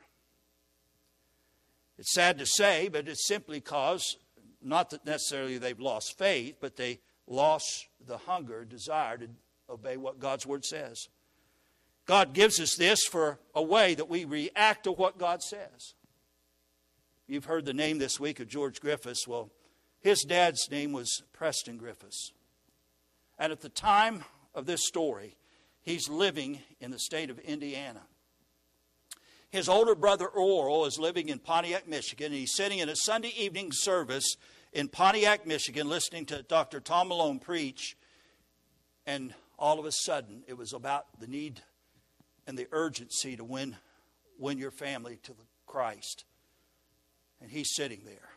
[1.97, 4.17] It's sad to say, but it's simply because,
[4.61, 9.27] not that necessarily they've lost faith, but they lost the hunger, desire to
[9.69, 11.09] obey what God's Word says.
[12.05, 15.93] God gives us this for a way that we react to what God says.
[17.27, 19.27] You've heard the name this week of George Griffiths.
[19.27, 19.51] Well,
[19.99, 22.31] his dad's name was Preston Griffiths.
[23.37, 24.23] And at the time
[24.55, 25.35] of this story,
[25.89, 28.01] He's living in the state of Indiana.
[29.49, 33.33] His older brother Oral is living in Pontiac, Michigan, and he's sitting in a Sunday
[33.35, 34.35] evening service
[34.71, 36.79] in Pontiac, Michigan, listening to Dr.
[36.79, 37.97] Tom Malone preach.
[39.07, 41.61] And all of a sudden, it was about the need
[42.45, 43.75] and the urgency to win,
[44.37, 45.33] win your family to
[45.65, 46.23] Christ.
[47.41, 48.29] And he's sitting there.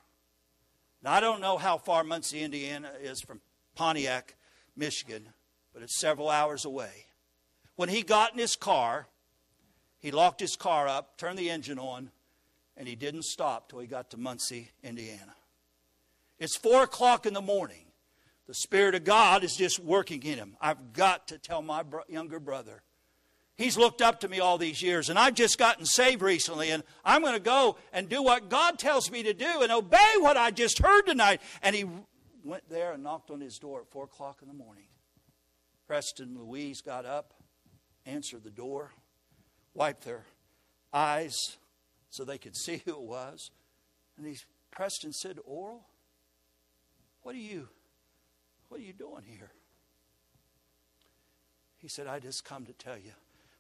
[1.03, 3.43] Now, I don't know how far Muncie, Indiana is from
[3.75, 4.37] Pontiac,
[4.75, 5.29] Michigan,
[5.75, 7.09] but it's several hours away.
[7.77, 9.07] When he got in his car,
[9.99, 12.11] he locked his car up, turned the engine on,
[12.77, 15.35] and he didn't stop till he got to Muncie, Indiana.
[16.39, 17.85] It's four o'clock in the morning.
[18.49, 20.57] The Spirit of God is just working in him.
[20.61, 22.83] I've got to tell my bro- younger brother.
[23.55, 26.83] He's looked up to me all these years, and I've just gotten saved recently, and
[27.05, 30.37] I'm going to go and do what God tells me to do and obey what
[30.37, 31.41] I just heard tonight.
[31.63, 31.85] And he
[32.43, 34.87] went there and knocked on his door at 4 o'clock in the morning.
[35.87, 37.35] Preston Louise got up,
[38.07, 38.93] answered the door,
[39.75, 40.25] wiped their
[40.93, 41.57] eyes
[42.11, 43.51] so they could see who it was.
[44.17, 44.37] And he,
[44.71, 45.85] Preston said, Oral,
[47.23, 47.69] what are you,
[48.69, 49.51] what are you doing here?
[51.79, 53.13] He said, I just come to tell you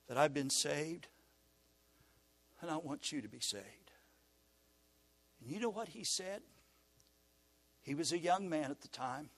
[0.09, 1.09] that I've been saved
[2.61, 3.64] and I want you to be saved.
[5.40, 6.43] And you know what he said?
[7.82, 9.28] He was a young man at the time.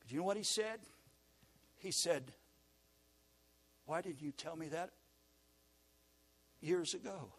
[0.00, 0.78] But you know what he said?
[1.78, 2.32] He said,
[3.90, 4.90] why didn't you tell me that
[6.60, 7.32] years ago?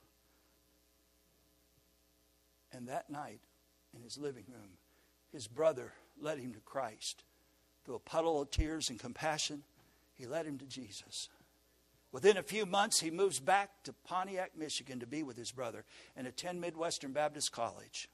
[2.73, 3.39] And that night,
[3.95, 4.71] in his living room,
[5.31, 7.23] his brother led him to Christ.
[7.85, 9.63] through a puddle of tears and compassion,
[10.13, 11.29] he led him to Jesus.
[12.11, 15.85] Within a few months, he moves back to Pontiac, Michigan to be with his brother
[16.17, 18.09] and attend Midwestern Baptist College.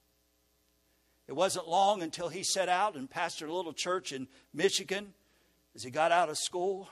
[1.28, 5.16] It wasn't long until he set out and pastored a little church in Michigan
[5.76, 6.88] as he got out of school.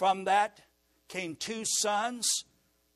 [0.00, 0.62] From that
[1.08, 2.26] came two sons,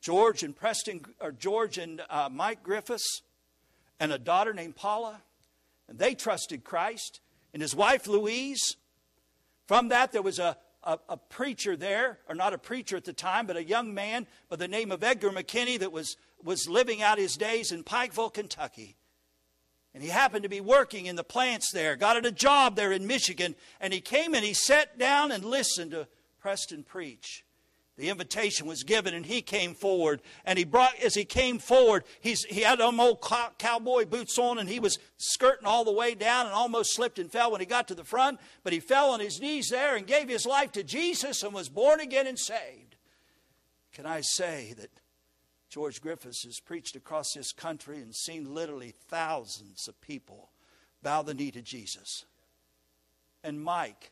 [0.01, 3.21] George and Preston, or George and uh, Mike Griffiths,
[3.99, 5.21] and a daughter named Paula.
[5.87, 7.19] And they trusted Christ.
[7.53, 8.77] And his wife Louise.
[9.67, 13.13] From that, there was a, a, a, preacher there, or not a preacher at the
[13.13, 17.03] time, but a young man by the name of Edgar McKinney that was, was living
[17.03, 18.95] out his days in Pikeville, Kentucky.
[19.93, 23.05] And he happened to be working in the plants there, got a job there in
[23.05, 26.07] Michigan, and he came and he sat down and listened to
[26.45, 27.43] Preston preach.
[27.97, 30.21] The invitation was given, and he came forward.
[30.45, 33.25] And he brought, as he came forward, he's, he had them old
[33.57, 37.31] cowboy boots on, and he was skirting all the way down and almost slipped and
[37.31, 38.39] fell when he got to the front.
[38.63, 41.67] But he fell on his knees there and gave his life to Jesus and was
[41.67, 42.95] born again and saved.
[43.91, 44.91] Can I say that
[45.67, 50.51] George Griffiths has preached across this country and seen literally thousands of people
[51.01, 52.25] bow the knee to Jesus?
[53.43, 54.11] And Mike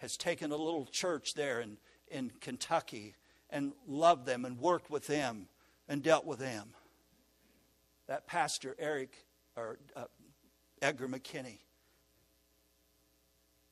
[0.00, 1.76] has taken a little church there and
[2.10, 3.14] in Kentucky
[3.50, 5.46] and loved them and worked with them
[5.88, 6.70] and dealt with them.
[8.06, 9.24] That pastor, Eric,
[9.56, 10.04] or uh,
[10.82, 11.58] Edgar McKinney,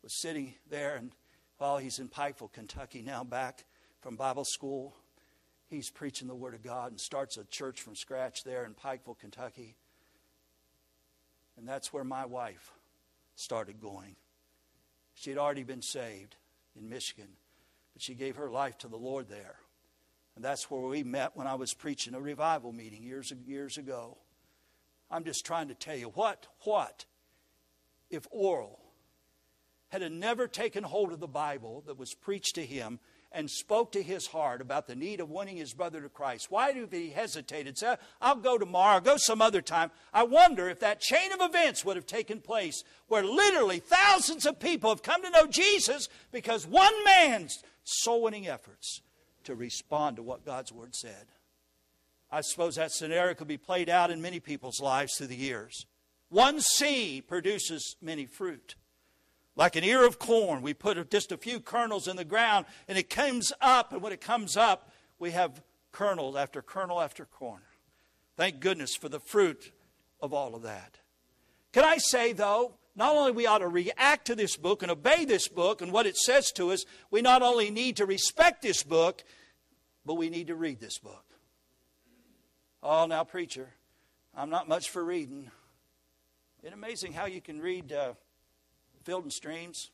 [0.03, 1.13] was sitting there, and
[1.59, 3.65] while he's in Pikeville, Kentucky, now back
[4.01, 4.95] from Bible school,
[5.69, 9.19] he's preaching the Word of God and starts a church from scratch there in Pikeville,
[9.19, 9.77] Kentucky.
[11.57, 12.73] And that's where my wife
[13.35, 14.15] started going.
[15.19, 16.37] She'd already been saved
[16.79, 17.29] in Michigan.
[17.93, 19.57] But she gave her life to the Lord there.
[20.37, 24.17] And that's where we met when I was preaching a revival meeting years, years ago.
[25.11, 27.05] I'm just trying to tell you what, what
[28.11, 28.79] if Oral
[29.89, 33.01] had never taken hold of the Bible that was preached to him
[33.31, 36.51] and spoke to his heart about the need of winning his brother to Christ.
[36.51, 39.91] Why did he hesitate and say, I'll go tomorrow, go some other time?
[40.13, 44.59] I wonder if that chain of events would have taken place where literally thousands of
[44.59, 49.03] people have come to know Jesus because one man's soul winning efforts
[49.45, 51.27] to respond to what God's Word said.
[52.31, 55.87] I suppose that scenario could be played out in many people's lives through the years.
[56.29, 58.75] One seed produces many fruit.
[59.59, 62.97] Like an ear of corn, we put just a few kernels in the ground and
[62.97, 67.63] it comes up, and when it comes up, we have kernels after kernel after corn.
[68.37, 69.73] Thank goodness for the fruit
[70.21, 70.99] of all of that.
[71.73, 75.25] Can I say, though, not only we ought to react to this book and obey
[75.25, 78.85] this book and what it says to us, we not only need to respect this
[78.85, 79.25] book,
[80.07, 81.25] but we need to read this book.
[82.81, 83.71] Oh, now, preacher,
[84.37, 85.51] I'm not much for reading.
[86.61, 88.13] Isn't it amazing how you can read uh,
[89.17, 89.91] And Streams?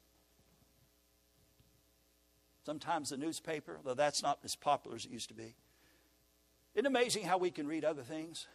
[2.67, 5.55] Sometimes the newspaper, though that's not as popular as it used to be.
[6.75, 8.47] Isn't it amazing how we can read other things?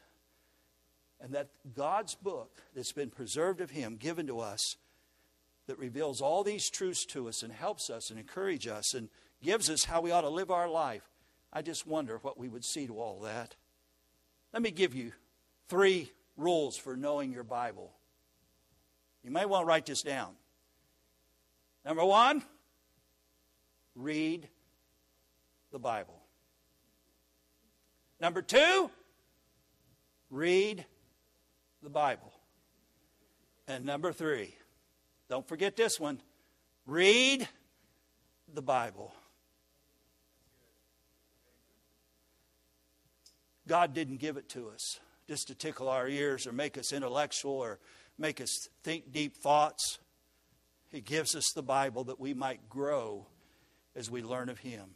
[1.21, 4.77] And that God's book that's been preserved of Him, given to us,
[5.67, 9.09] that reveals all these truths to us and helps us and encourages us and
[9.43, 11.07] gives us how we ought to live our life.
[11.53, 13.55] I just wonder what we would see to all that.
[14.53, 15.11] Let me give you
[15.67, 17.91] three rules for knowing your Bible.
[19.23, 20.33] You may want to write this down.
[21.89, 22.43] Number one,
[23.95, 24.47] read
[25.71, 26.21] the Bible.
[28.21, 28.91] Number two,
[30.29, 30.85] read
[31.81, 32.31] the Bible.
[33.67, 34.53] And number three,
[35.31, 36.21] don't forget this one
[36.85, 37.49] read
[38.53, 39.11] the Bible.
[43.67, 47.53] God didn't give it to us just to tickle our ears or make us intellectual
[47.53, 47.79] or
[48.19, 49.97] make us think deep thoughts.
[50.89, 53.27] He gives us the Bible that we might grow
[53.95, 54.95] as we learn of Him.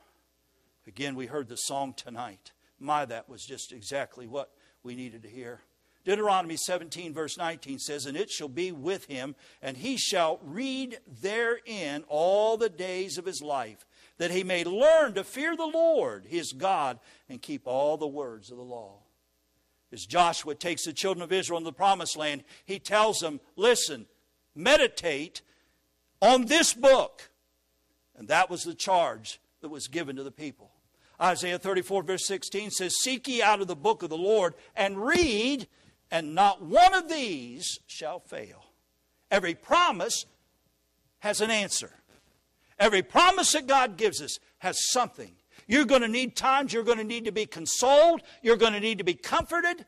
[0.88, 2.52] Again, we heard the song tonight.
[2.80, 4.52] My, that was just exactly what
[4.84, 5.62] we needed to hear.
[6.04, 11.00] Deuteronomy 17, verse 19 says, And it shall be with him, and he shall read
[11.22, 13.86] therein all the days of his life,
[14.18, 18.52] that he may learn to fear the Lord his God and keep all the words
[18.52, 18.98] of the law.
[19.94, 24.08] As Joshua takes the children of Israel into the promised land, he tells them, Listen,
[24.56, 25.42] meditate
[26.24, 27.30] on this book.
[28.16, 30.72] And that was the charge that was given to the people.
[31.22, 35.06] Isaiah 34, verse 16 says, Seek ye out of the book of the Lord and
[35.06, 35.68] read
[36.10, 38.64] and not one of these shall fail.
[39.30, 40.26] Every promise
[41.20, 41.92] has an answer.
[42.80, 45.36] Every promise that God gives us has something.
[45.68, 48.80] You're going to need times you're going to need to be consoled, you're going to
[48.80, 49.86] need to be comforted,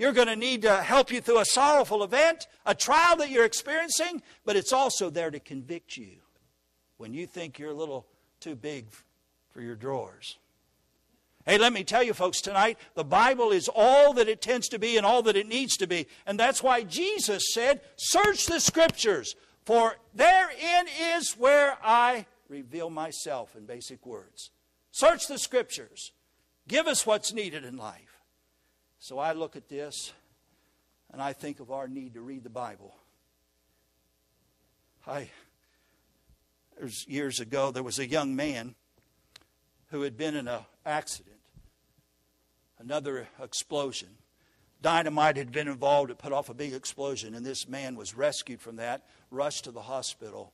[0.00, 3.44] you're going to need to help you through a sorrowful event, a trial that you're
[3.44, 6.12] experiencing, but it's also there to convict you
[6.96, 8.06] when you think you're a little
[8.40, 8.86] too big
[9.50, 10.38] for your drawers.
[11.44, 14.78] Hey, let me tell you, folks, tonight, the Bible is all that it tends to
[14.78, 16.06] be and all that it needs to be.
[16.26, 19.34] And that's why Jesus said, Search the Scriptures,
[19.66, 24.48] for therein is where I reveal myself in basic words.
[24.92, 26.12] Search the Scriptures.
[26.68, 28.09] Give us what's needed in life.
[29.00, 30.12] So I look at this
[31.10, 32.94] and I think of our need to read the Bible.
[35.06, 35.30] I,
[37.06, 38.74] years ago, there was a young man
[39.86, 41.40] who had been in an accident,
[42.78, 44.10] another explosion.
[44.82, 48.60] Dynamite had been involved, it put off a big explosion, and this man was rescued
[48.60, 50.52] from that, rushed to the hospital.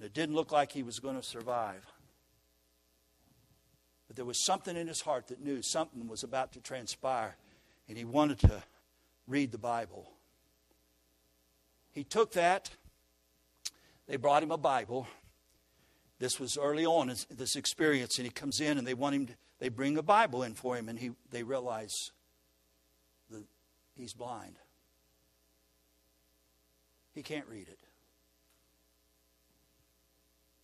[0.00, 1.84] It didn't look like he was going to survive.
[4.14, 7.34] But there was something in his heart that knew something was about to transpire,
[7.88, 8.62] and he wanted to
[9.26, 10.08] read the Bible.
[11.90, 12.70] He took that,
[14.06, 15.08] they brought him a Bible.
[16.20, 19.26] This was early on in this experience, and he comes in and they want him
[19.26, 22.12] to, they bring a Bible in for him, and he, they realize
[23.30, 23.42] that
[23.96, 24.60] he's blind.
[27.16, 27.80] He can't read it.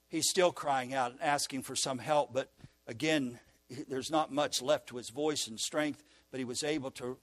[0.09, 2.53] He's still crying out and asking for some help, but
[2.91, 3.39] again,
[3.89, 7.17] there's not much left to his voice and strength, but he was able to,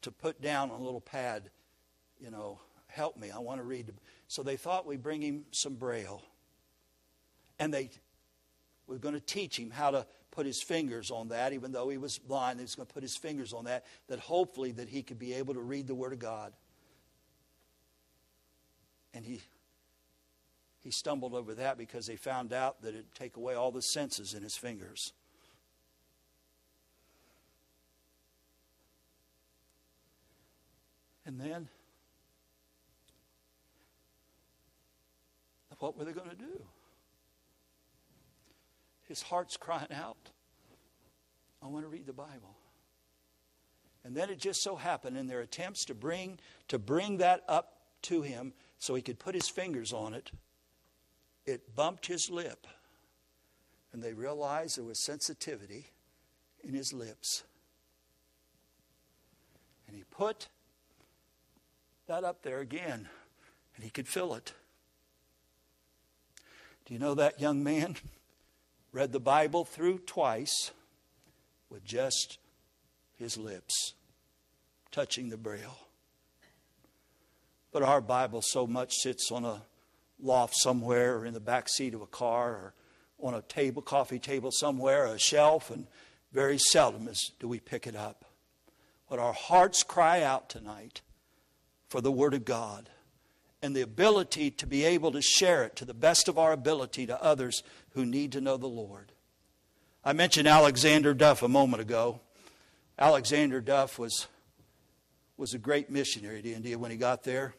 [0.00, 1.50] to put down on a little pad,
[2.18, 3.92] you know, help me, I want to read.
[4.26, 6.22] So they thought we'd bring him some braille.
[7.58, 7.90] And they
[8.86, 11.98] were going to teach him how to put his fingers on that, even though he
[11.98, 15.02] was blind, he was going to put his fingers on that, that hopefully that he
[15.02, 16.54] could be able to read the Word of God.
[19.12, 19.42] And he
[20.86, 24.34] he stumbled over that because they found out that it'd take away all the senses
[24.34, 25.12] in his fingers.
[31.24, 31.68] And then,
[35.80, 36.62] what were they going to do?
[39.08, 40.30] His heart's crying out,
[41.60, 42.54] I want to read the Bible.
[44.04, 47.72] And then it just so happened in their attempts to bring to bring that up
[48.02, 50.30] to him so he could put his fingers on it,
[51.46, 52.66] it bumped his lip.
[53.92, 55.86] And they realized there was sensitivity
[56.62, 57.44] in his lips.
[59.86, 60.48] And he put
[62.06, 63.08] that up there again,
[63.74, 64.52] and he could feel it.
[66.84, 67.96] Do you know that young man
[68.92, 70.72] read the Bible through twice
[71.70, 72.38] with just
[73.16, 73.94] his lips
[74.90, 75.78] touching the braille?
[77.72, 79.62] But our Bible so much sits on a
[80.20, 82.74] loft somewhere or in the back seat of a car or
[83.20, 85.86] on a table, coffee table somewhere, a shelf, and
[86.32, 88.24] very seldom is, do we pick it up.
[89.08, 91.00] But our hearts cry out tonight
[91.88, 92.90] for the Word of God
[93.62, 97.06] and the ability to be able to share it to the best of our ability
[97.06, 99.12] to others who need to know the Lord.
[100.04, 102.20] I mentioned Alexander Duff a moment ago.
[102.98, 104.26] Alexander Duff was,
[105.36, 107.54] was a great missionary to India when he got there,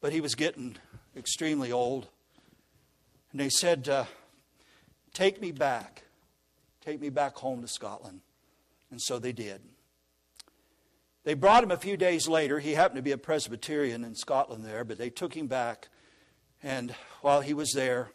[0.00, 0.76] but he was getting
[1.16, 2.08] extremely old.
[3.30, 4.04] And they said, uh,
[5.12, 6.04] Take me back.
[6.84, 8.20] Take me back home to Scotland.
[8.90, 9.60] And so they did.
[11.24, 12.58] They brought him a few days later.
[12.58, 15.88] He happened to be a Presbyterian in Scotland there, but they took him back.
[16.62, 18.10] And while he was there,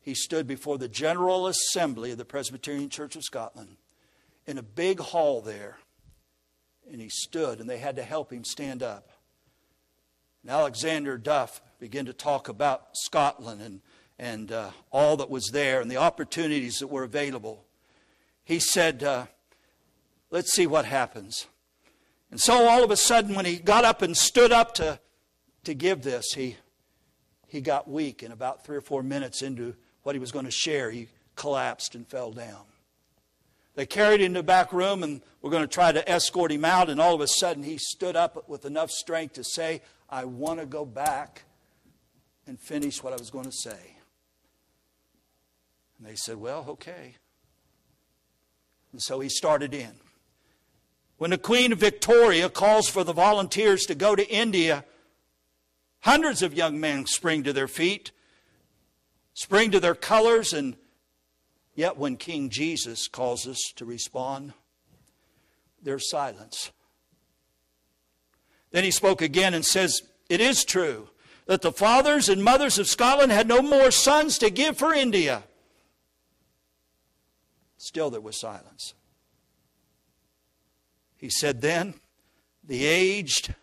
[0.00, 3.76] he stood before the General Assembly of the Presbyterian Church of Scotland
[4.46, 5.78] in a big hall there.
[6.90, 9.08] And he stood, and they had to help him stand up.
[10.42, 13.80] And Alexander Duff began to talk about Scotland and,
[14.18, 17.64] and uh, all that was there and the opportunities that were available.
[18.44, 19.26] He said, uh,
[20.30, 21.46] Let's see what happens.
[22.30, 25.00] And so all of a sudden, when he got up and stood up to,
[25.64, 26.56] to give this, he,
[27.48, 28.22] he got weak.
[28.22, 29.74] And about three or four minutes into
[30.04, 32.62] what he was going to share, he collapsed and fell down.
[33.74, 36.64] They carried him to the back room and were going to try to escort him
[36.64, 36.88] out.
[36.88, 40.58] And all of a sudden, he stood up with enough strength to say, I want
[40.60, 41.44] to go back
[42.46, 43.96] and finish what I was going to say.
[45.98, 47.14] And they said, Well, okay.
[48.92, 49.92] And so he started in.
[51.16, 54.84] When the Queen Victoria calls for the volunteers to go to India,
[56.00, 58.10] hundreds of young men spring to their feet,
[59.34, 60.76] spring to their colors, and
[61.74, 64.54] yet when King Jesus calls us to respond,
[65.82, 66.72] there's silence.
[68.70, 71.08] Then he spoke again and says, It is true
[71.46, 75.42] that the fathers and mothers of Scotland had no more sons to give for India.
[77.76, 78.94] Still, there was silence.
[81.16, 81.94] He said, Then,
[82.62, 83.54] the aged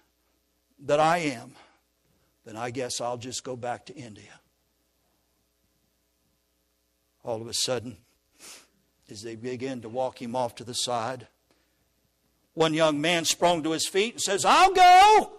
[0.80, 1.54] that I am,
[2.46, 4.42] then I guess I'll just go back to India.
[7.24, 7.98] All of a sudden,
[9.10, 11.28] as they begin to walk him off to the side,
[12.58, 15.32] one young man sprung to his feet and says, I'll go.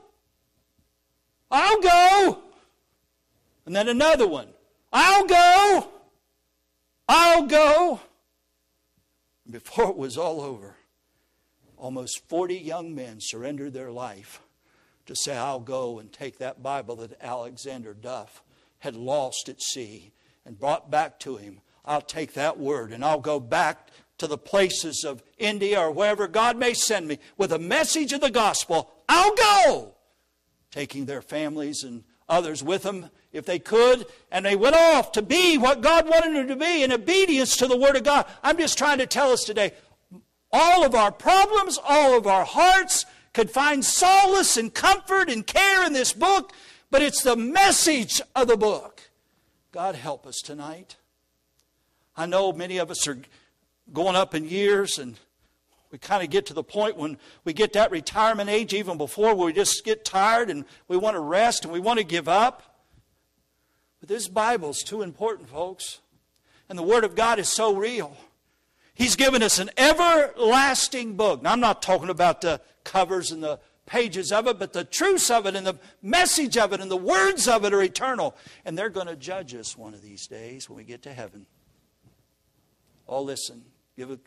[1.50, 2.38] I'll go.
[3.66, 4.46] And then another one,
[4.92, 5.88] I'll go.
[7.08, 8.00] I'll go.
[9.44, 10.76] And before it was all over,
[11.76, 14.40] almost 40 young men surrendered their life
[15.06, 18.44] to say, I'll go and take that Bible that Alexander Duff
[18.78, 20.12] had lost at sea
[20.46, 21.62] and brought back to him.
[21.84, 23.88] I'll take that word and I'll go back
[24.18, 28.20] to the places of India or wherever God may send me with a message of
[28.20, 28.92] the gospel.
[29.08, 29.94] I'll go.
[30.70, 35.22] Taking their families and others with them if they could, and they went off to
[35.22, 38.26] be what God wanted them to be in obedience to the Word of God.
[38.42, 39.72] I'm just trying to tell us today
[40.50, 43.04] all of our problems, all of our hearts
[43.34, 46.52] could find solace and comfort and care in this book,
[46.90, 49.10] but it's the message of the book.
[49.72, 50.96] God help us tonight.
[52.16, 53.18] I know many of us are
[53.92, 55.16] going up in years and
[55.90, 59.34] we kind of get to the point when we get that retirement age, even before
[59.34, 62.62] we just get tired and we want to rest and we want to give up.
[64.00, 66.00] But this Bible is too important, folks.
[66.68, 68.16] And the Word of God is so real.
[68.94, 71.42] He's given us an everlasting book.
[71.42, 75.30] Now, I'm not talking about the covers and the pages of it, but the truths
[75.30, 78.36] of it and the message of it and the words of it are eternal.
[78.66, 81.46] And they're going to judge us one of these days when we get to heaven.
[83.08, 83.64] Oh, listen,
[83.98, 84.18] give a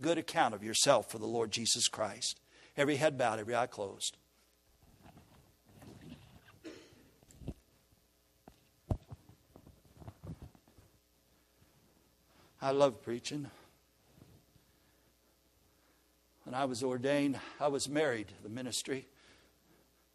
[0.00, 2.40] good account of yourself for the Lord Jesus Christ.
[2.76, 4.16] Every head bowed, every eye closed.
[12.60, 13.48] I love preaching.
[16.42, 19.06] When I was ordained, I was married to the ministry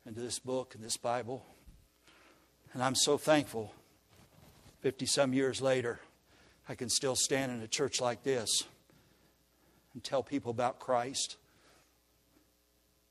[0.05, 1.45] and to this book and this Bible.
[2.73, 3.73] And I'm so thankful,
[4.81, 6.01] 50 some years later,
[6.67, 8.65] I can still stand in a church like this
[9.95, 11.37] and tell people about Christ,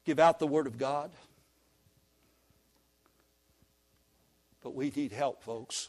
[0.05, 1.11] give out the Word of God.
[4.63, 5.89] But we need help, folks.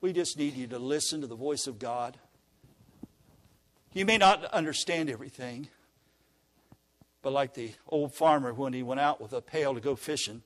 [0.00, 2.18] We just need you to listen to the voice of God
[3.98, 5.68] you may not understand everything,
[7.22, 10.42] but like the old farmer when he went out with a pail to go fishing,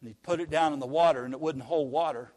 [0.00, 2.30] and he put it down in the water and it wouldn't hold water.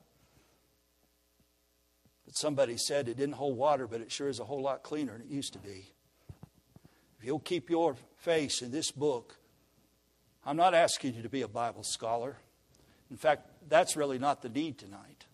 [2.34, 5.12] But somebody said it didn't hold water, but it sure is a whole lot cleaner
[5.12, 5.86] than it used to be.
[7.20, 9.38] If you'll keep your face in this book,
[10.44, 12.38] I'm not asking you to be a Bible scholar.
[13.12, 15.26] In fact, that's really not the need tonight.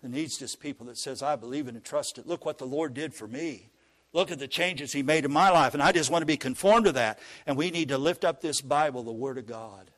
[0.00, 2.26] The needs just people that says, I believe in and trust it.
[2.28, 3.70] Look what the Lord did for me.
[4.12, 6.36] Look at the changes He made in my life, and I just want to be
[6.36, 7.18] conformed to that.
[7.46, 9.90] And we need to lift up this Bible, the Word of God,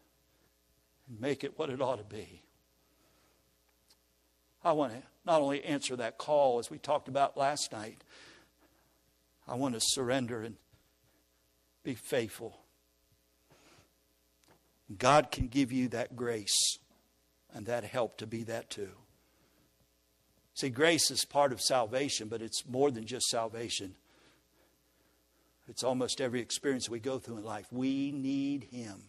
[1.07, 2.41] and make it what it ought to be.
[4.65, 7.99] I want to not only answer that call as we talked about last night,
[9.49, 10.57] I want to surrender and
[11.83, 12.61] be faithful.
[14.97, 16.79] God can give you that grace
[17.53, 18.91] and that help to be that too.
[20.55, 23.95] See, grace is part of salvation, but it's more than just salvation.
[25.69, 27.67] It's almost every experience we go through in life.
[27.73, 29.03] We need Him.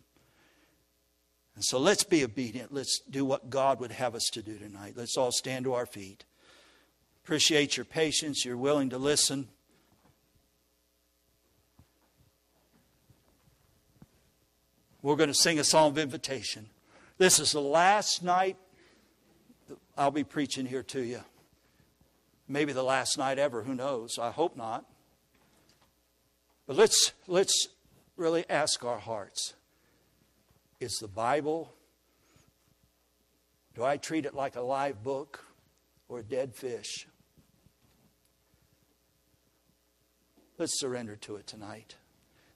[1.58, 2.72] And so let's be obedient.
[2.72, 4.94] Let's do what God would have us to do tonight.
[4.96, 6.24] Let's all stand to our feet.
[7.24, 8.46] Appreciate your patience.
[8.46, 9.48] You're willing to listen.
[15.02, 16.68] We're going to sing a song of invitation.
[17.18, 18.58] This is the last night
[19.98, 21.22] I'll be preaching here to you.
[22.48, 24.20] Maybe the last night ever, who knows?
[24.20, 24.86] I hope not.
[26.68, 27.70] But let's, let's
[28.16, 29.56] really ask our hearts
[30.80, 31.74] Is the Bible,
[33.74, 35.44] do I treat it like a live book
[36.08, 37.08] or a dead fish?
[40.58, 41.96] Let's surrender to it tonight.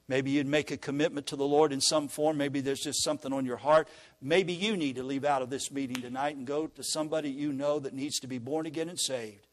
[0.07, 2.38] Maybe you'd make a commitment to the Lord in some form.
[2.38, 3.88] Maybe there's just something on your heart.
[4.22, 7.53] Maybe you need to leave out of this meeting tonight and go to somebody you
[7.53, 9.47] know that needs to be born again and saved.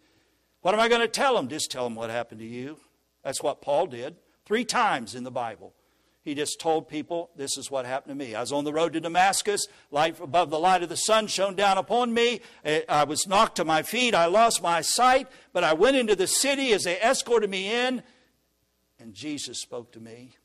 [0.62, 1.49] What am I going to tell them?
[1.49, 2.79] Just tell them what happened to you.
[3.23, 4.16] That's what Paul did
[4.47, 5.75] three times in the Bible.
[6.29, 8.35] He just told people, This is what happened to me.
[8.35, 9.66] I was on the road to Damascus.
[9.91, 12.43] Light above the light of the sun shone down upon me.
[12.66, 14.14] Eh, I was knocked to my feet.
[14.14, 15.26] I lost my sight.
[15.55, 18.03] But I went into the city as they escorted me in,
[19.01, 20.37] and Jesus spoke to me.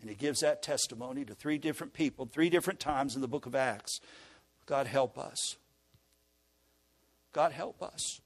[0.00, 3.46] And he gives that testimony to three different people, three different times in the book
[3.46, 4.00] of Acts.
[4.66, 5.56] God help us.
[7.32, 8.20] God help us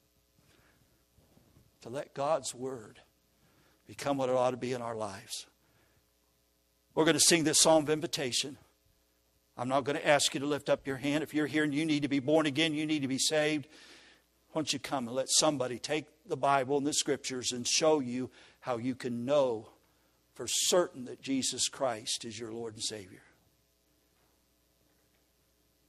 [1.81, 3.01] to let God's word
[3.87, 5.47] become what it ought to be in our lives.
[6.93, 8.57] We're going to sing this song of invitation.
[9.57, 11.23] I'm not going to ask you to lift up your hand.
[11.23, 13.67] If you're here and you need to be born again, you need to be saved,
[14.51, 17.99] why don't you come and let somebody take the Bible and the scriptures and show
[17.99, 18.29] you
[18.59, 19.69] how you can know
[20.33, 23.21] for certain that Jesus Christ is your Lord and Savior.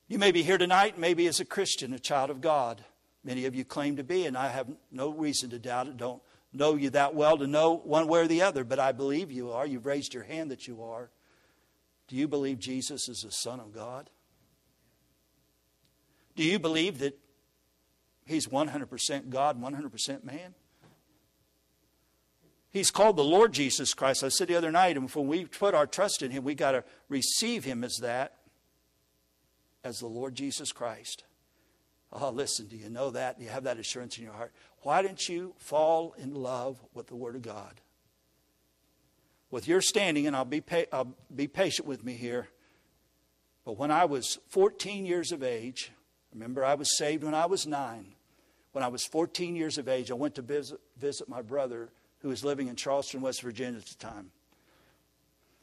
[0.06, 2.84] You may be here tonight, maybe as a Christian, a child of God.
[3.24, 5.96] Many of you claim to be, and I have no reason to doubt it.
[5.98, 6.22] Don't
[6.52, 9.50] know you that well to know one way or the other, but I believe you
[9.52, 9.66] are.
[9.66, 11.10] You've raised your hand that you are.
[12.08, 14.10] Do you believe Jesus is the Son of God?
[16.36, 17.18] Do you believe that
[18.24, 20.54] He's 100% God, 100% man?
[22.70, 24.22] He's called the Lord Jesus Christ.
[24.22, 26.72] I said the other night, and when we put our trust in Him, we got
[26.72, 28.36] to receive Him as that,
[29.82, 31.24] as the Lord Jesus Christ.
[32.12, 33.38] Oh, listen, do you know that?
[33.38, 34.52] Do you have that assurance in your heart?
[34.82, 37.80] Why didn't you fall in love with the Word of God?
[39.50, 42.48] With your standing, and I'll be, pa- I'll be patient with me here,
[43.64, 45.90] but when I was 14 years of age,
[46.32, 48.14] remember I was saved when I was nine.
[48.72, 52.28] When I was 14 years of age, I went to visit, visit my brother who
[52.28, 54.30] was living in Charleston, West Virginia at the time.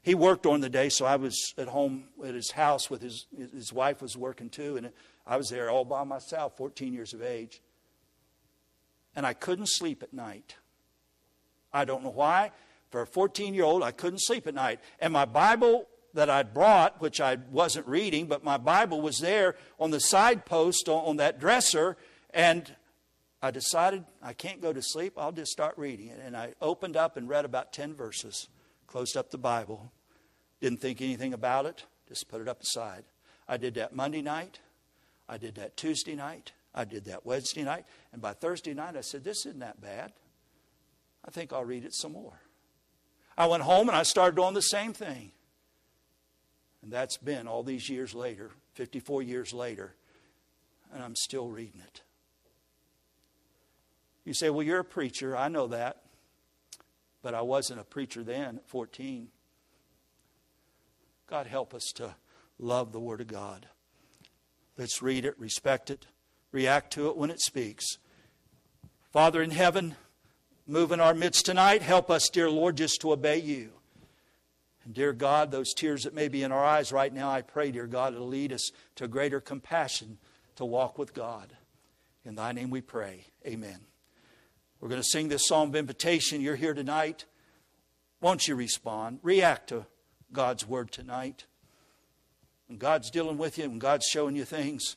[0.01, 3.26] He worked during the day, so I was at home at his house with his
[3.36, 4.91] his wife was working too, and
[5.26, 7.59] I was there all by myself, 14 years of age.
[9.16, 10.55] And I couldn't sleep at night.
[11.74, 12.51] I don't know why.
[12.89, 14.80] For a 14 year old, I couldn't sleep at night.
[14.99, 19.55] And my Bible that I'd brought, which I wasn't reading, but my Bible was there
[19.80, 21.97] on the side post on that dresser,
[22.34, 22.74] and
[23.41, 25.13] I decided I can't go to sleep.
[25.18, 26.20] I'll just start reading it.
[26.24, 28.47] And I opened up and read about 10 verses,
[28.88, 29.91] closed up the Bible,
[30.61, 33.03] didn't think anything about it, just put it up aside.
[33.47, 34.59] I did that Monday night.
[35.28, 36.53] I did that Tuesday night.
[36.76, 37.86] I did that Wednesday night.
[38.11, 40.11] And by Thursday night, I said, This isn't that bad.
[41.23, 42.41] I think I'll read it some more.
[43.38, 45.32] I went home and I started doing the same thing.
[46.84, 49.95] And that's been all these years later, 54 years later,
[50.93, 52.01] and I'm still reading it.
[54.26, 55.36] You say, Well, you're a preacher.
[55.36, 56.01] I know that.
[57.23, 59.30] But I wasn't a preacher then at 14.
[61.28, 62.15] God help us to
[62.59, 63.67] love the Word of God.
[64.78, 66.05] Let's read it, respect it,
[66.56, 67.97] react to it when it speaks.
[69.12, 69.95] Father in heaven,
[70.66, 71.82] move in our midst tonight.
[71.82, 73.72] Help us, dear Lord, just to obey you.
[74.86, 77.72] And dear God, those tears that may be in our eyes right now, I pray,
[77.72, 80.18] dear God, it'll lead us to greater compassion
[80.56, 81.58] to walk with God.
[82.24, 83.26] In thy name we pray.
[83.45, 83.80] Amen.
[84.80, 86.39] We're going to sing this psalm of invitation.
[86.39, 87.26] You're here tonight.
[88.22, 89.20] Won't you respond?
[89.24, 89.86] React to
[90.32, 91.45] God's word tonight.
[92.68, 94.95] When God's dealing with you and God's showing you things,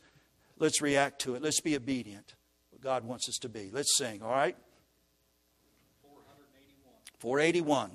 [0.59, 1.43] let's react to it.
[1.43, 2.35] Let's be obedient.
[2.71, 3.71] What God wants us to be.
[3.73, 4.57] Let's sing, all right?
[7.19, 7.91] 481.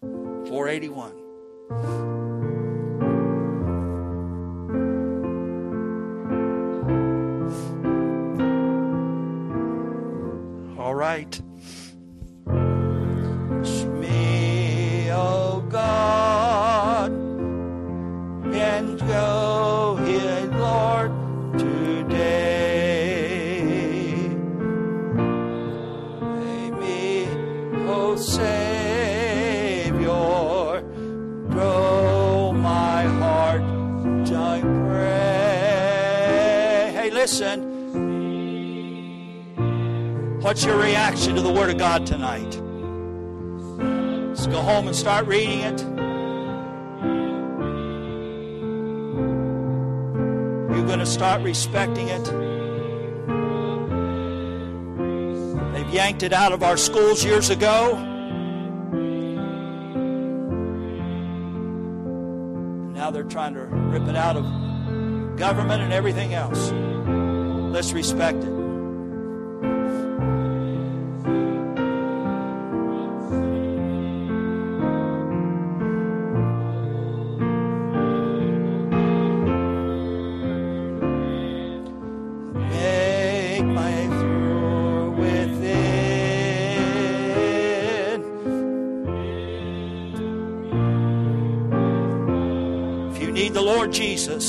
[0.00, 1.16] 481.
[10.78, 11.40] All right.
[40.60, 42.60] What's your reaction to the Word of God tonight?
[44.28, 45.80] Let's go home and start reading it.
[50.70, 52.24] You're going to start respecting it.
[55.72, 57.94] They've yanked it out of our schools years ago.
[62.82, 64.44] And now they're trying to rip it out of
[65.38, 66.70] government and everything else.
[67.72, 68.59] Let's respect it.